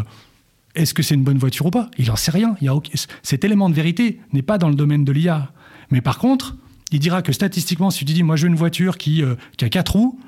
est-ce 0.74 0.94
que 0.94 1.02
c'est 1.02 1.14
une 1.14 1.24
bonne 1.24 1.38
voiture 1.38 1.66
ou 1.66 1.70
pas? 1.70 1.90
Il 1.98 2.06
n'en 2.06 2.16
sait 2.16 2.30
rien. 2.30 2.54
Cet 3.22 3.42
élément 3.42 3.68
de 3.68 3.74
vérité 3.74 4.20
n'est 4.32 4.42
pas 4.42 4.58
dans 4.58 4.68
le 4.68 4.76
domaine 4.76 5.04
de 5.04 5.10
l'IA. 5.10 5.50
Mais 5.90 6.00
par 6.00 6.18
contre, 6.18 6.56
il 6.92 7.00
dira 7.00 7.22
que 7.22 7.32
statistiquement, 7.32 7.90
si 7.90 8.04
tu 8.04 8.12
dis 8.12 8.22
moi 8.22 8.36
je 8.36 8.42
veux 8.42 8.48
une 8.48 8.56
voiture 8.56 8.98
qui, 8.98 9.22
euh, 9.22 9.34
qui 9.56 9.64
a 9.64 9.68
quatre 9.68 9.92
roues, 9.92 10.18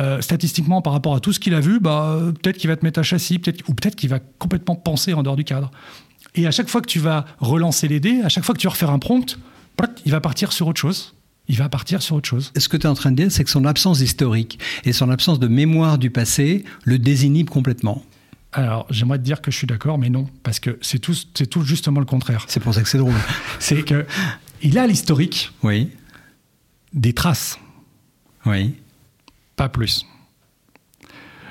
euh, 0.00 0.20
statistiquement 0.20 0.80
par 0.80 0.94
rapport 0.94 1.14
à 1.14 1.20
tout 1.20 1.32
ce 1.32 1.40
qu'il 1.40 1.54
a 1.54 1.60
vu, 1.60 1.78
bah, 1.78 2.18
peut-être 2.42 2.56
qu'il 2.56 2.68
va 2.68 2.76
te 2.76 2.84
mettre 2.84 2.98
un 2.98 3.02
châssis, 3.02 3.38
peut-être, 3.38 3.68
ou 3.68 3.74
peut-être 3.74 3.94
qu'il 3.94 4.08
va 4.08 4.20
complètement 4.38 4.74
penser 4.74 5.12
en 5.12 5.22
dehors 5.22 5.36
du 5.36 5.44
cadre. 5.44 5.70
Et 6.34 6.46
à 6.46 6.50
chaque 6.50 6.68
fois 6.68 6.80
que 6.80 6.86
tu 6.86 6.98
vas 6.98 7.26
relancer 7.38 7.88
les 7.88 8.00
dés, 8.00 8.20
à 8.22 8.28
chaque 8.28 8.44
fois 8.44 8.54
que 8.54 8.60
tu 8.60 8.66
vas 8.66 8.72
refaire 8.72 8.90
un 8.90 8.98
prompt, 8.98 9.38
il 10.04 10.12
va 10.12 10.20
partir 10.20 10.52
sur 10.52 10.66
autre 10.66 10.80
chose. 10.80 11.14
Il 11.48 11.56
va 11.56 11.68
partir 11.68 12.02
sur 12.02 12.16
autre 12.16 12.28
chose. 12.28 12.52
Ce 12.56 12.68
que 12.68 12.76
tu 12.76 12.86
es 12.86 12.88
en 12.88 12.94
train 12.94 13.10
de 13.10 13.16
dire, 13.16 13.32
c'est 13.32 13.44
que 13.44 13.50
son 13.50 13.64
absence 13.64 14.00
historique 14.00 14.58
et 14.84 14.92
son 14.92 15.10
absence 15.10 15.40
de 15.40 15.48
mémoire 15.48 15.98
du 15.98 16.10
passé 16.10 16.64
le 16.84 16.98
désinhibe 16.98 17.50
complètement? 17.50 18.02
Alors, 18.52 18.86
j'aimerais 18.90 19.18
te 19.18 19.24
dire 19.24 19.40
que 19.40 19.50
je 19.50 19.56
suis 19.56 19.66
d'accord, 19.66 19.98
mais 19.98 20.10
non, 20.10 20.28
parce 20.42 20.60
que 20.60 20.78
c'est 20.82 20.98
tout, 20.98 21.14
c'est 21.34 21.46
tout 21.46 21.62
justement 21.62 22.00
le 22.00 22.06
contraire. 22.06 22.44
C'est 22.48 22.60
pour 22.60 22.74
ça 22.74 22.82
que 22.82 22.88
c'est 22.88 22.98
drôle. 22.98 23.14
C'est 23.58 23.82
que 23.82 24.06
il 24.62 24.78
a 24.78 24.86
l'historique 24.86 25.50
Oui, 25.62 25.90
des 26.92 27.12
traces, 27.12 27.58
oui. 28.46 28.74
pas 29.56 29.68
plus. 29.68 30.06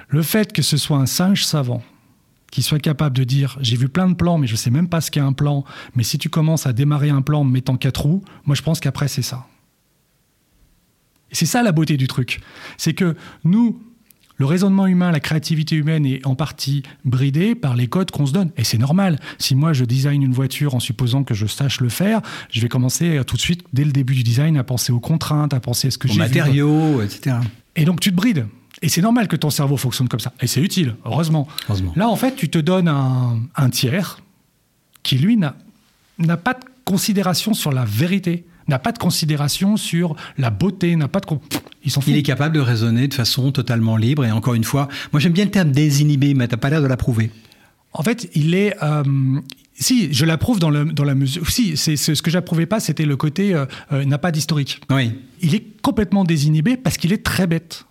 Le 0.07 0.21
fait 0.23 0.51
que 0.53 0.61
ce 0.61 0.77
soit 0.77 0.97
un 0.97 1.05
singe 1.05 1.45
savant 1.45 1.81
qui 2.51 2.61
soit 2.61 2.79
capable 2.79 3.15
de 3.15 3.23
dire 3.23 3.57
j'ai 3.61 3.77
vu 3.77 3.87
plein 3.87 4.09
de 4.09 4.13
plans, 4.13 4.37
mais 4.37 4.47
je 4.47 4.55
sais 4.57 4.69
même 4.69 4.89
pas 4.89 4.99
ce 5.01 5.09
qu'est 5.09 5.21
un 5.21 5.31
plan, 5.33 5.63
mais 5.95 6.03
si 6.03 6.17
tu 6.17 6.29
commences 6.29 6.65
à 6.67 6.73
démarrer 6.73 7.09
un 7.09 7.21
plan 7.21 7.41
en 7.41 7.43
mettant 7.45 7.77
quatre 7.77 8.01
roues, 8.01 8.23
moi 8.45 8.55
je 8.55 8.61
pense 8.61 8.79
qu'après 8.81 9.07
c'est 9.07 9.21
ça. 9.21 9.47
Et 11.31 11.35
c'est 11.35 11.45
ça 11.45 11.63
la 11.63 11.71
beauté 11.71 11.95
du 11.95 12.07
truc. 12.07 12.41
C'est 12.77 12.93
que 12.93 13.15
nous, 13.45 13.81
le 14.41 14.47
raisonnement 14.47 14.87
humain, 14.87 15.11
la 15.11 15.19
créativité 15.19 15.75
humaine 15.75 16.03
est 16.03 16.25
en 16.25 16.33
partie 16.33 16.81
bridée 17.05 17.53
par 17.53 17.75
les 17.75 17.85
codes 17.85 18.09
qu'on 18.09 18.25
se 18.25 18.33
donne. 18.33 18.49
Et 18.57 18.63
c'est 18.63 18.79
normal. 18.79 19.19
Si 19.37 19.53
moi 19.53 19.71
je 19.71 19.85
design 19.85 20.23
une 20.23 20.33
voiture 20.33 20.73
en 20.73 20.79
supposant 20.79 21.23
que 21.23 21.35
je 21.35 21.45
sache 21.45 21.79
le 21.79 21.89
faire, 21.89 22.21
je 22.49 22.59
vais 22.59 22.67
commencer 22.67 23.17
euh, 23.17 23.23
tout 23.23 23.35
de 23.35 23.41
suite, 23.41 23.63
dès 23.71 23.83
le 23.83 23.91
début 23.91 24.15
du 24.15 24.23
design, 24.23 24.57
à 24.57 24.63
penser 24.63 24.91
aux 24.91 24.99
contraintes, 24.99 25.53
à 25.53 25.59
penser 25.59 25.89
à 25.89 25.91
ce 25.91 25.99
que 25.99 26.07
Aux 26.07 26.13
j'ai 26.13 26.15
vu. 26.15 26.21
matériaux, 26.21 27.03
etc. 27.03 27.35
Et 27.75 27.85
donc 27.85 27.99
tu 27.99 28.09
te 28.09 28.15
brides. 28.15 28.47
Et 28.81 28.89
c'est 28.89 29.03
normal 29.03 29.27
que 29.27 29.35
ton 29.35 29.51
cerveau 29.51 29.77
fonctionne 29.77 30.09
comme 30.09 30.19
ça. 30.19 30.33
Et 30.41 30.47
c'est 30.47 30.61
utile, 30.61 30.95
heureusement. 31.05 31.47
Heureusement. 31.69 31.93
Là, 31.95 32.09
en 32.09 32.15
fait, 32.15 32.35
tu 32.35 32.49
te 32.49 32.57
donnes 32.57 32.87
un, 32.87 33.41
un 33.55 33.69
tiers 33.69 34.21
qui, 35.03 35.19
lui, 35.19 35.37
n'a 35.37 35.53
pas 36.37 36.55
de 36.55 36.65
considération 36.83 37.53
sur 37.53 37.71
la 37.71 37.85
vérité, 37.85 38.43
n'a 38.67 38.79
pas 38.79 38.91
de 38.91 38.97
considération 38.97 39.77
sur 39.77 40.15
la 40.37 40.49
beauté, 40.49 40.95
n'a 40.95 41.07
pas 41.07 41.19
de... 41.19 41.25
Ils 41.83 41.91
foutent. 41.91 42.03
Il 42.07 42.15
est 42.17 42.23
capable 42.23 42.55
de 42.55 42.59
raisonner 42.61 43.07
de 43.07 43.13
façon 43.13 43.51
totalement 43.51 43.97
libre. 43.97 44.23
Et 44.25 44.31
encore 44.31 44.53
une 44.53 44.63
fois, 44.63 44.87
moi 45.11 45.19
j'aime 45.19 45.33
bien 45.33 45.45
le 45.45 45.51
terme 45.51 45.71
désinhibé, 45.71 46.33
mais 46.33 46.47
t'as 46.47 46.57
pas 46.57 46.69
l'air 46.69 46.81
de 46.81 46.87
l'approuver. 46.87 47.31
En 47.93 48.03
fait, 48.03 48.29
il 48.35 48.53
est. 48.53 48.75
euh, 48.83 49.03
si, 49.73 50.13
je 50.13 50.25
l'approuve 50.25 50.59
dans, 50.59 50.69
le, 50.69 50.85
dans 50.85 51.03
la 51.03 51.15
mesure. 51.15 51.49
Si, 51.49 51.75
c'est- 51.75 51.95
ce 51.97 52.21
que 52.21 52.29
j'approuvais 52.29 52.65
pas, 52.67 52.79
c'était 52.79 53.05
le 53.05 53.17
côté 53.17 53.53
euh, 53.55 53.65
euh, 53.91 54.05
n'a 54.05 54.17
pas 54.19 54.31
d'historique. 54.31 54.79
Oui. 54.91 55.11
Il 55.41 55.55
est 55.55 55.81
complètement 55.81 56.23
désinhibé 56.23 56.77
parce 56.77 56.97
qu'il 56.97 57.11
est 57.13 57.23
très 57.23 57.47
bête. 57.47 57.85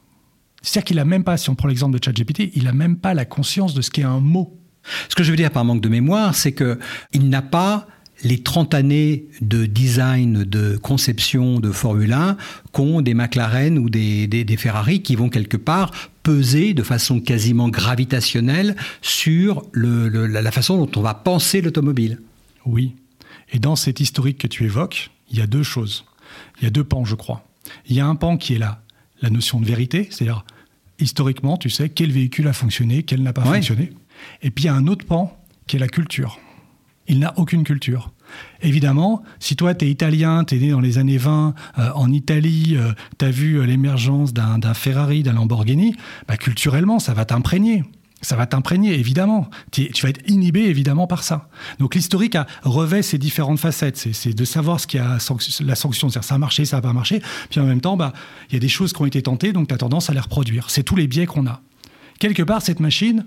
C'est-à-dire 0.63 0.85
qu'il 0.85 0.99
a 1.01 1.05
même 1.05 1.25
pas, 1.25 1.37
si 1.37 1.51
on 1.51 1.55
prend 1.55 1.69
l'exemple 1.69 1.99
de 1.99 2.05
ChatGPT, 2.05 2.53
il 2.55 2.69
a 2.69 2.73
même 2.73 2.97
pas 2.97 3.13
la 3.15 3.25
conscience 3.25 3.75
de 3.75 3.83
ce 3.83 3.91
qu'est 3.91 4.05
un 4.05 4.21
mot. 4.21 4.57
Ce 5.09 5.15
que 5.15 5.23
je 5.25 5.31
veux 5.31 5.37
dire 5.37 5.51
par 5.51 5.65
manque 5.65 5.81
de 5.83 5.89
mémoire, 5.89 6.35
c'est 6.35 6.53
que 6.53 6.79
il 7.13 7.29
n'a 7.29 7.43
pas 7.43 7.87
les 8.23 8.43
30 8.43 8.75
années 8.75 9.25
de 9.41 9.65
design, 9.67 10.45
de 10.45 10.77
conception 10.77 11.59
de 11.61 11.71
Formule 11.73 12.13
1 12.13 12.37
qu'ont 12.73 13.01
des 13.01 13.15
McLaren 13.15 13.79
ou 13.79 13.89
des, 13.89 14.27
des- 14.27 14.45
des 14.45 14.57
Ferrari 14.57 15.03
qui 15.03 15.17
vont 15.17 15.29
quelque 15.31 15.57
part 15.57 15.91
peser 16.23 16.75
de 16.75 16.83
façon 16.83 17.21
quasiment 17.21 17.69
gravitationnelle 17.71 18.77
sur 19.03 19.63
le- 19.73 20.09
le- 20.09 20.27
la 20.27 20.51
façon 20.53 20.77
dont 20.85 20.91
on 21.01 21.03
va 21.03 21.15
penser 21.15 21.61
l'automobile. 21.63 22.21
Oui. 22.67 22.95
Et 23.53 23.59
dans 23.59 23.75
cet 23.77 24.01
historique 24.01 24.39
que 24.39 24.47
tu 24.47 24.65
évoques, 24.65 25.11
il 25.31 25.39
y 25.39 25.41
a 25.43 25.47
deux 25.47 25.63
choses. 25.63 26.05
Il 26.61 26.65
y 26.65 26.67
a 26.67 26.71
deux 26.71 26.85
pans, 26.85 27.05
je 27.05 27.15
crois. 27.15 27.47
Il 27.89 27.97
y 27.97 28.01
a 28.01 28.07
un 28.07 28.15
pan 28.17 28.37
qui 28.37 28.55
est 28.55 28.59
là, 28.59 28.83
la 29.23 29.31
notion 29.31 29.61
de 29.61 29.67
vérité, 29.67 30.09
c'est-à-dire 30.11 30.45
historiquement, 30.99 31.57
tu 31.57 31.71
sais 31.71 31.89
quel 31.89 32.13
véhicule 32.13 32.47
a 32.49 32.53
fonctionné, 32.53 33.03
quel 33.03 33.23
n'a 33.23 33.33
pas 33.33 33.43
Ouais. 33.49 33.55
fonctionné. 33.57 33.93
Et 34.43 34.51
puis 34.51 34.65
il 34.65 34.67
y 34.67 34.71
a 34.71 34.75
un 34.75 34.87
autre 34.87 35.07
pan 35.07 35.37
qui 35.67 35.77
est 35.77 35.79
la 35.79 35.89
culture. 35.89 36.39
Il 37.11 37.19
n'a 37.19 37.35
aucune 37.37 37.65
culture. 37.65 38.13
Évidemment, 38.63 39.23
si 39.41 39.57
toi, 39.57 39.75
tu 39.75 39.85
es 39.85 39.91
italien, 39.91 40.45
tu 40.45 40.55
es 40.55 40.59
né 40.61 40.71
dans 40.71 40.81
les 40.81 40.99
années 40.99 41.19
20 41.19 41.55
euh, 41.79 41.91
en 41.97 42.13
Italie, 42.13 42.77
tu 43.19 43.25
as 43.25 43.31
vu 43.31 43.57
euh, 43.59 43.67
l'émergence 43.67 44.33
d'un 44.33 44.75
Ferrari, 44.75 45.25
d'un 45.25 45.33
Lamborghini, 45.33 45.97
bah, 46.29 46.37
culturellement, 46.37 47.01
ça 47.01 47.13
va 47.13 47.25
t'imprégner. 47.25 47.83
Ça 48.23 48.37
va 48.37 48.47
t'imprégner, 48.47 48.95
évidemment. 48.99 49.49
Tu 49.73 49.89
vas 50.03 50.11
être 50.11 50.21
inhibé, 50.31 50.61
évidemment, 50.61 51.07
par 51.07 51.23
ça. 51.25 51.49
Donc 51.79 51.95
l'historique 51.95 52.37
revêt 52.63 53.03
ces 53.03 53.19
différentes 53.19 53.59
facettes. 53.59 53.97
C'est- 53.97 54.35
de 54.37 54.45
savoir 54.45 54.79
ce 54.79 54.87
qui 54.87 54.99
a 54.99 55.15
la 55.15 55.75
sanction. 55.75 56.11
C'est-à-dire, 56.11 56.25
ça 56.25 56.35
a 56.35 56.39
marché, 56.39 56.65
ça 56.67 56.77
n'a 56.77 56.83
pas 56.83 56.93
marché. 56.93 57.23
Puis 57.49 57.59
en 57.61 57.65
même 57.65 57.81
temps, 57.81 57.97
bah, 57.97 58.13
il 58.51 58.55
y 58.55 58.57
a 58.57 58.61
des 58.61 58.69
choses 58.69 58.93
qui 58.93 59.01
ont 59.03 59.07
été 59.07 59.23
tentées, 59.23 59.53
donc 59.53 59.69
tu 59.69 59.75
as 59.75 59.79
tendance 59.79 60.11
à 60.11 60.13
les 60.15 60.21
reproduire. 60.21 60.69
C'est 60.71 60.83
tous 60.85 60.97
les 60.97 61.09
biais 61.09 61.27
qu'on 61.27 61.47
a. 61.47 61.63
Quelque 62.21 62.43
part, 62.43 62.61
cette 62.63 62.79
machine, 62.81 63.25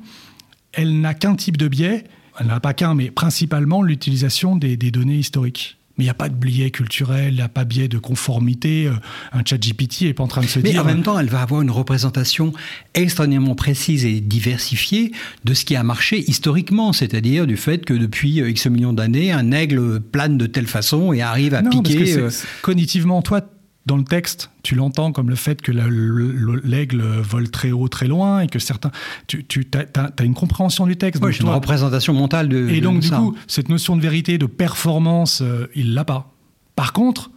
elle 0.74 1.02
n'a 1.02 1.16
qu'un 1.16 1.36
type 1.36 1.58
de 1.58 1.68
biais, 1.68 2.04
elle 2.40 2.48
n'a 2.48 2.60
pas 2.60 2.74
qu'un, 2.74 2.96
mais 2.96 3.12
principalement 3.12 3.82
l'utilisation 3.84 4.56
des, 4.56 4.78
des 4.78 4.92
données 4.92 5.18
historiques. 5.18 5.78
Mais 6.00 6.06
il 6.06 6.08
n'y 6.08 6.12
a 6.12 6.16
pas 6.16 6.28
de 6.30 6.34
biais 6.34 6.72
culturel, 6.72 7.34
il 7.34 7.36
n'y 7.36 7.42
a 7.42 7.48
pas 7.50 7.66
de 7.66 7.70
biais 7.70 7.88
de 7.88 8.00
conformité. 8.00 8.88
euh, 8.88 8.94
Un 9.32 9.44
chat 9.46 9.60
GPT 9.60 10.02
n'est 10.06 10.14
pas 10.16 10.24
en 10.24 10.28
train 10.28 10.42
de 10.42 10.48
se 10.48 10.58
Mais 10.58 10.72
dire. 10.72 10.82
en 10.82 10.86
même 10.86 11.04
temps, 11.04 11.20
elle 11.20 11.30
va 11.30 11.42
avoir 11.44 11.62
une 11.62 11.70
représentation 11.70 12.52
extrêmement 12.96 13.54
précise 13.54 14.04
et 14.04 14.20
diversifiée 14.20 15.12
de 15.44 15.54
ce 15.54 15.66
qui 15.66 15.76
a 15.76 15.84
marché 15.84 16.24
historiquement, 16.28 16.94
c'est-à-dire 16.94 17.46
du 17.46 17.58
fait 17.58 17.86
que 17.86 17.94
depuis 17.94 18.42
euh, 18.42 18.50
X 18.50 18.66
millions 18.68 18.94
d'années, 18.94 19.32
un 19.32 19.52
aigle 19.52 20.00
plane 20.00 20.40
de 20.40 20.48
telle 20.48 20.66
façon 20.66 21.14
et 21.14 21.22
arrive 21.22 21.54
à 21.54 21.62
Non, 21.62 21.70
parce 21.84 21.94
que 21.94 22.00
piquer. 22.00 22.18
euh, 22.18 22.30
cognitivement, 22.64 23.22
toi, 23.22 23.42
dans 23.86 23.98
le 23.98 24.04
texte, 24.06 24.50
tu 24.64 24.76
l'entends 24.76 25.12
comme 25.12 25.30
le 25.30 25.36
fait 25.36 25.62
que 25.62 25.72
la- 25.72 25.88
le- 25.88 26.32
le- 26.32 26.62
l'aigle 26.64 27.02
vole 27.02 27.50
très 27.52 27.72
haut, 27.72 27.88
très 27.90 28.08
loin, 28.08 28.40
et 28.42 28.48
que 28.48 28.58
certains. 28.60 28.92
Tu, 29.28 29.44
tu 29.46 29.68
as, 29.76 30.24
une 30.24 30.34
compréhension 30.34 30.86
du 30.88 30.96
texte. 30.96 31.22
donc 31.22 31.32
j'ai 31.32 31.40
une 31.40 31.46
toi- 31.48 31.56
représentation 31.56 32.14
mentale 32.14 32.48
de. 32.48 32.70
Et 32.70 32.80
donc, 32.80 32.96
de 32.98 33.02
du 33.02 33.08
ça. 33.08 33.18
coup, 33.18 33.36
cette 33.48 33.68
notion 33.70 33.96
de 33.98 34.02
vérité, 34.02 34.38
de 34.38 34.46
performance, 34.46 35.42
euh, 35.42 35.68
il 35.76 35.94
l'a 35.94 36.06
pas. 36.06 36.32
Par 36.78 36.94
contre, 36.94 37.30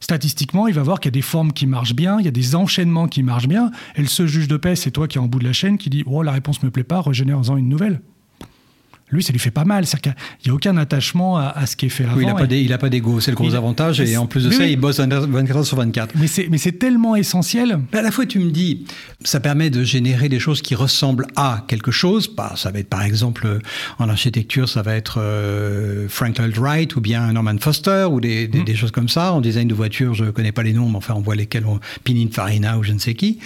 statistiquement, 0.00 0.66
il 0.68 0.74
va 0.74 0.82
voir 0.82 1.00
qu'il 1.00 1.08
y 1.08 1.12
a 1.14 1.18
des 1.18 1.22
formes 1.22 1.52
qui 1.52 1.66
marchent 1.66 1.94
bien, 1.94 2.18
il 2.18 2.24
y 2.26 2.28
a 2.28 2.32
des 2.32 2.54
enchaînements 2.54 3.08
qui 3.08 3.22
marchent 3.22 3.48
bien, 3.48 3.70
et 3.96 4.02
le 4.02 4.06
seul 4.06 4.26
juge 4.26 4.48
de 4.48 4.58
paix, 4.58 4.76
c'est 4.76 4.90
toi 4.90 5.08
qui 5.08 5.16
es 5.16 5.20
en 5.20 5.26
bout 5.26 5.38
de 5.38 5.44
la 5.44 5.54
chaîne 5.54 5.78
qui 5.78 5.88
dit 5.88 6.02
Oh, 6.06 6.22
la 6.22 6.32
réponse 6.32 6.62
me 6.62 6.70
plaît 6.70 6.84
pas, 6.84 7.00
régénère-en 7.00 7.56
une 7.56 7.68
nouvelle. 7.68 8.02
Lui, 9.14 9.22
ça 9.22 9.32
lui 9.32 9.38
fait 9.38 9.50
pas 9.50 9.64
mal. 9.64 9.86
C'est-à-dire 9.86 10.14
qu'il 10.14 10.50
n'y 10.50 10.52
a 10.52 10.54
aucun 10.54 10.76
attachement 10.76 11.38
à, 11.38 11.44
à 11.46 11.66
ce 11.66 11.76
qui 11.76 11.86
est 11.86 11.88
fait 11.88 12.04
avant. 12.04 12.16
Oui, 12.16 12.24
il 12.50 12.68
n'a 12.68 12.78
pas 12.78 12.88
d'ego, 12.90 13.20
c'est 13.20 13.30
le 13.30 13.36
gros 13.36 13.48
Il- 13.48 13.56
avantage. 13.56 14.00
Et 14.00 14.16
en 14.16 14.26
plus 14.26 14.44
de 14.44 14.50
ça, 14.50 14.64
oui. 14.64 14.72
il 14.72 14.76
bosse 14.76 14.98
24 15.00 15.56
heures 15.56 15.64
sur 15.66 15.76
24. 15.76 16.14
Mais 16.16 16.26
c'est, 16.26 16.72
tellement 16.78 17.16
essentiel. 17.16 17.78
À 17.92 18.02
la 18.02 18.10
fois, 18.10 18.26
tu 18.26 18.38
me 18.40 18.50
dis, 18.50 18.84
ça 19.22 19.40
permet 19.40 19.70
de 19.70 19.84
générer 19.84 20.28
des 20.28 20.38
choses 20.40 20.60
qui 20.62 20.74
ressemblent 20.74 21.26
à 21.36 21.64
quelque 21.68 21.90
chose. 21.90 22.28
Bah, 22.28 22.52
ça 22.56 22.70
va 22.70 22.80
être, 22.80 22.88
par 22.88 23.02
exemple, 23.02 23.46
euh, 23.46 23.58
en 23.98 24.08
architecture, 24.08 24.68
ça 24.68 24.82
va 24.82 24.94
être 24.96 25.18
euh, 25.20 26.06
Frank 26.08 26.38
Lloyd 26.38 26.56
Wright 26.58 26.96
ou 26.96 27.00
bien 27.00 27.32
Norman 27.32 27.56
Foster 27.60 28.06
ou 28.10 28.20
des, 28.20 28.48
des- 28.48 28.62
des 28.64 28.74
choses 28.74 28.90
comme 28.90 29.08
ça. 29.08 29.32
En 29.32 29.40
design 29.40 29.68
de 29.68 29.74
voiture, 29.74 30.14
je 30.14 30.24
connais 30.26 30.52
pas 30.52 30.62
les 30.62 30.72
noms, 30.72 30.88
mais 30.88 30.96
enfin, 30.96 31.14
on 31.16 31.20
voit 31.20 31.36
lesquels 31.36 31.64
on 31.66 31.78
Pininfarina 32.04 32.78
ou 32.78 32.82
je 32.82 32.92
ne 32.92 32.98
sais 32.98 33.14
qui. 33.14 33.38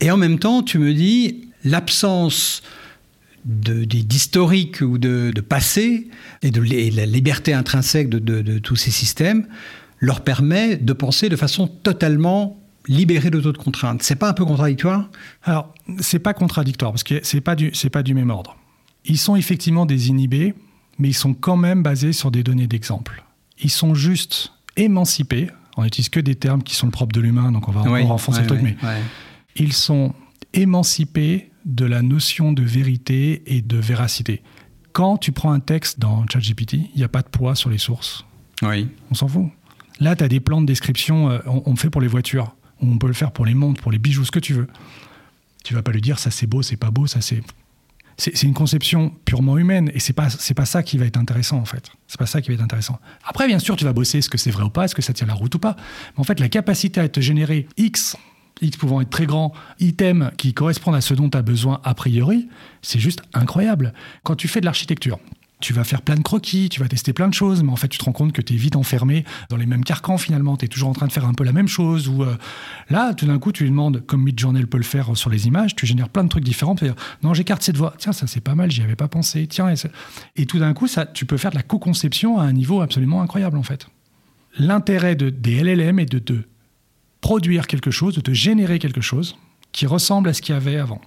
Et 0.00 0.10
en 0.10 0.16
même 0.16 0.38
temps, 0.38 0.62
tu 0.62 0.78
me 0.78 0.94
dis, 0.94 1.48
l'absence 1.64 2.62
d'historique 3.44 4.80
ou 4.80 4.98
de, 4.98 5.32
de 5.34 5.40
passé 5.40 6.08
et 6.42 6.50
de 6.50 6.64
et 6.64 6.90
la 6.90 7.06
liberté 7.06 7.52
intrinsèque 7.54 8.08
de, 8.08 8.18
de- 8.18 8.42
de 8.42 8.58
tous 8.58 8.76
ces 8.76 8.90
systèmes 8.90 9.46
leur 10.00 10.22
permet 10.22 10.76
de 10.76 10.92
penser 10.92 11.28
de 11.28 11.36
façon 11.36 11.66
totalement 11.66 12.60
libérée 12.86 13.30
de 13.30 13.40
toute 13.40 13.58
contrainte. 13.58 14.02
C'est 14.02 14.16
pas 14.16 14.28
un 14.30 14.32
peu 14.32 14.44
contradictoire? 14.44 15.10
Alors, 15.42 15.74
c'est 16.00 16.20
pas 16.20 16.32
contradictoire, 16.34 16.92
parce 16.92 17.02
que 17.04 17.20
c'est 17.22 17.40
pas 17.40 17.54
du, 17.56 17.70
c'est 17.74 17.90
pas 17.90 18.02
du 18.02 18.14
même 18.14 18.30
ordre. 18.30 18.56
Ils 19.04 19.18
sont 19.18 19.34
effectivement 19.36 19.86
désinhibés, 19.86 20.54
mais 20.98 21.08
ils 21.08 21.14
sont 21.14 21.34
quand 21.34 21.56
même 21.56 21.82
basés 21.82 22.12
sur 22.12 22.30
des 22.30 22.42
données 22.42 22.66
d'exemple. 22.66 23.24
Ils 23.60 23.70
sont 23.70 23.94
juste 23.94 24.52
émancipés. 24.76 25.48
On 25.76 25.82
n'utilise 25.84 26.08
que 26.08 26.20
des 26.20 26.34
termes 26.36 26.62
qui 26.62 26.74
sont 26.76 26.86
le 26.86 26.92
propre 26.92 27.12
de 27.12 27.20
l'humain, 27.20 27.50
donc 27.52 27.68
on 27.68 27.72
va 27.72 27.80
encore 27.80 27.92
Oui, 27.92 28.02
renfoncer 28.02 28.38
ouais, 28.38 28.42
le 28.44 28.48
truc, 28.48 28.62
ouais, 28.62 28.76
mais 28.82 28.88
ouais. 28.88 29.00
ils 29.56 29.72
sont 29.72 30.14
émancipés 30.54 31.50
de 31.68 31.84
la 31.84 32.02
notion 32.02 32.52
de 32.52 32.62
vérité 32.62 33.42
et 33.46 33.62
de 33.62 33.76
véracité. 33.76 34.42
Quand 34.92 35.18
tu 35.18 35.30
prends 35.30 35.52
un 35.52 35.60
texte 35.60 36.00
dans 36.00 36.26
ChatGPT, 36.26 36.74
il 36.74 36.96
n'y 36.96 37.04
a 37.04 37.08
pas 37.08 37.22
de 37.22 37.28
poids 37.28 37.54
sur 37.54 37.70
les 37.70 37.78
sources. 37.78 38.24
Oui. 38.62 38.88
On 39.10 39.14
s'en 39.14 39.28
fout. 39.28 39.46
Là, 40.00 40.16
tu 40.16 40.24
as 40.24 40.28
des 40.28 40.40
plans 40.40 40.60
de 40.60 40.66
description, 40.66 41.30
euh, 41.30 41.38
on, 41.46 41.62
on 41.66 41.70
le 41.70 41.76
fait 41.76 41.90
pour 41.90 42.00
les 42.00 42.08
voitures, 42.08 42.56
on 42.80 42.98
peut 42.98 43.06
le 43.06 43.12
faire 43.12 43.32
pour 43.32 43.44
les 43.46 43.54
montres, 43.54 43.80
pour 43.82 43.92
les 43.92 43.98
bijoux, 43.98 44.24
ce 44.24 44.30
que 44.30 44.38
tu 44.38 44.54
veux. 44.54 44.66
Tu 45.62 45.74
vas 45.74 45.82
pas 45.82 45.92
lui 45.92 46.00
dire 46.00 46.18
ça 46.18 46.30
c'est 46.30 46.46
beau, 46.46 46.62
c'est 46.62 46.76
pas 46.76 46.90
beau, 46.90 47.06
ça 47.06 47.20
c'est. 47.20 47.42
C'est 48.20 48.36
c'est 48.36 48.48
une 48.48 48.54
conception 48.54 49.10
purement 49.24 49.58
humaine 49.58 49.92
et 49.94 50.00
c'est 50.00 50.12
pas 50.12 50.28
c'est 50.28 50.54
pas 50.54 50.64
ça 50.64 50.82
qui 50.82 50.98
va 50.98 51.06
être 51.06 51.16
intéressant 51.16 51.58
en 51.58 51.64
fait. 51.64 51.92
C'est 52.08 52.18
pas 52.18 52.26
ça 52.26 52.42
qui 52.42 52.48
va 52.48 52.54
être 52.54 52.62
intéressant. 52.62 52.98
Après 53.24 53.46
bien 53.46 53.60
sûr 53.60 53.76
tu 53.76 53.84
vas 53.84 53.92
bosser 53.92 54.18
est-ce 54.18 54.28
que 54.28 54.38
c'est 54.38 54.50
vrai 54.50 54.64
ou 54.64 54.70
pas, 54.70 54.86
est-ce 54.86 54.96
que 54.96 55.02
ça 55.02 55.12
tient 55.12 55.28
la 55.28 55.34
route 55.34 55.54
ou 55.54 55.60
pas. 55.60 55.76
Mais 56.16 56.20
en 56.22 56.24
fait 56.24 56.40
la 56.40 56.48
capacité 56.48 57.00
à 57.00 57.08
te 57.08 57.20
générer 57.20 57.68
X 57.76 58.16
X 58.60 58.76
pouvant 58.76 59.00
être 59.00 59.10
très 59.10 59.26
grand, 59.26 59.52
items 59.80 60.30
qui 60.36 60.54
correspondent 60.54 60.96
à 60.96 61.00
ce 61.00 61.14
dont 61.14 61.28
tu 61.28 61.38
as 61.38 61.42
besoin 61.42 61.80
a 61.84 61.94
priori, 61.94 62.48
c'est 62.82 62.98
juste 62.98 63.22
incroyable. 63.34 63.92
Quand 64.22 64.36
tu 64.36 64.48
fais 64.48 64.60
de 64.60 64.66
l'architecture, 64.66 65.18
tu 65.60 65.72
vas 65.72 65.84
faire 65.84 66.02
plein 66.02 66.14
de 66.14 66.22
croquis, 66.22 66.68
tu 66.68 66.80
vas 66.80 66.88
tester 66.88 67.12
plein 67.12 67.28
de 67.28 67.34
choses, 67.34 67.62
mais 67.62 67.72
en 67.72 67.76
fait, 67.76 67.88
tu 67.88 67.98
te 67.98 68.04
rends 68.04 68.12
compte 68.12 68.32
que 68.32 68.40
tu 68.40 68.54
es 68.54 68.56
vite 68.56 68.76
enfermé 68.76 69.24
dans 69.50 69.56
les 69.56 69.66
mêmes 69.66 69.82
carcans 69.82 70.18
finalement. 70.18 70.56
Tu 70.56 70.66
es 70.66 70.68
toujours 70.68 70.88
en 70.88 70.92
train 70.92 71.06
de 71.06 71.12
faire 71.12 71.24
un 71.24 71.34
peu 71.34 71.44
la 71.44 71.52
même 71.52 71.66
chose. 71.66 72.08
Ou 72.08 72.22
euh, 72.22 72.36
là, 72.90 73.12
tout 73.14 73.26
d'un 73.26 73.38
coup, 73.38 73.50
tu 73.50 73.64
lui 73.64 73.70
demandes, 73.70 74.04
comme 74.06 74.22
Midjourney 74.22 74.64
peut 74.66 74.78
le 74.78 74.84
faire 74.84 75.16
sur 75.16 75.30
les 75.30 75.46
images, 75.46 75.74
tu 75.74 75.86
génères 75.86 76.08
plein 76.08 76.24
de 76.24 76.28
trucs 76.28 76.44
différents. 76.44 76.76
Tu 76.76 76.86
non, 77.22 77.34
j'écarte 77.34 77.62
cette 77.62 77.76
voix. 77.76 77.94
Tiens, 77.98 78.12
ça 78.12 78.26
c'est 78.26 78.40
pas 78.40 78.54
mal, 78.54 78.70
j'y 78.70 78.82
avais 78.82 78.96
pas 78.96 79.08
pensé. 79.08 79.46
Tiens, 79.48 79.72
et, 80.36 80.46
tout 80.46 80.58
d'un 80.58 80.74
coup, 80.74 80.86
ça, 80.86 81.06
tu 81.06 81.26
peux 81.26 81.36
faire 81.36 81.50
de 81.50 81.56
la 81.56 81.62
co-conception 81.62 82.38
à 82.38 82.44
un 82.44 82.52
niveau 82.52 82.80
absolument 82.80 83.22
incroyable 83.22 83.58
en 83.58 83.62
fait. 83.62 83.88
L'intérêt 84.58 85.16
de, 85.16 85.30
des 85.30 85.62
LLM 85.62 85.98
est 85.98 86.10
de 86.10 86.18
te 86.18 86.34
produire 87.20 87.66
quelque 87.66 87.90
chose, 87.90 88.14
de 88.14 88.20
te 88.20 88.32
générer 88.32 88.78
quelque 88.78 89.00
chose 89.00 89.36
qui 89.72 89.86
ressemble 89.86 90.28
à 90.28 90.32
ce 90.32 90.42
qu'il 90.42 90.54
y 90.54 90.56
avait 90.56 90.76
avant. 90.76 91.00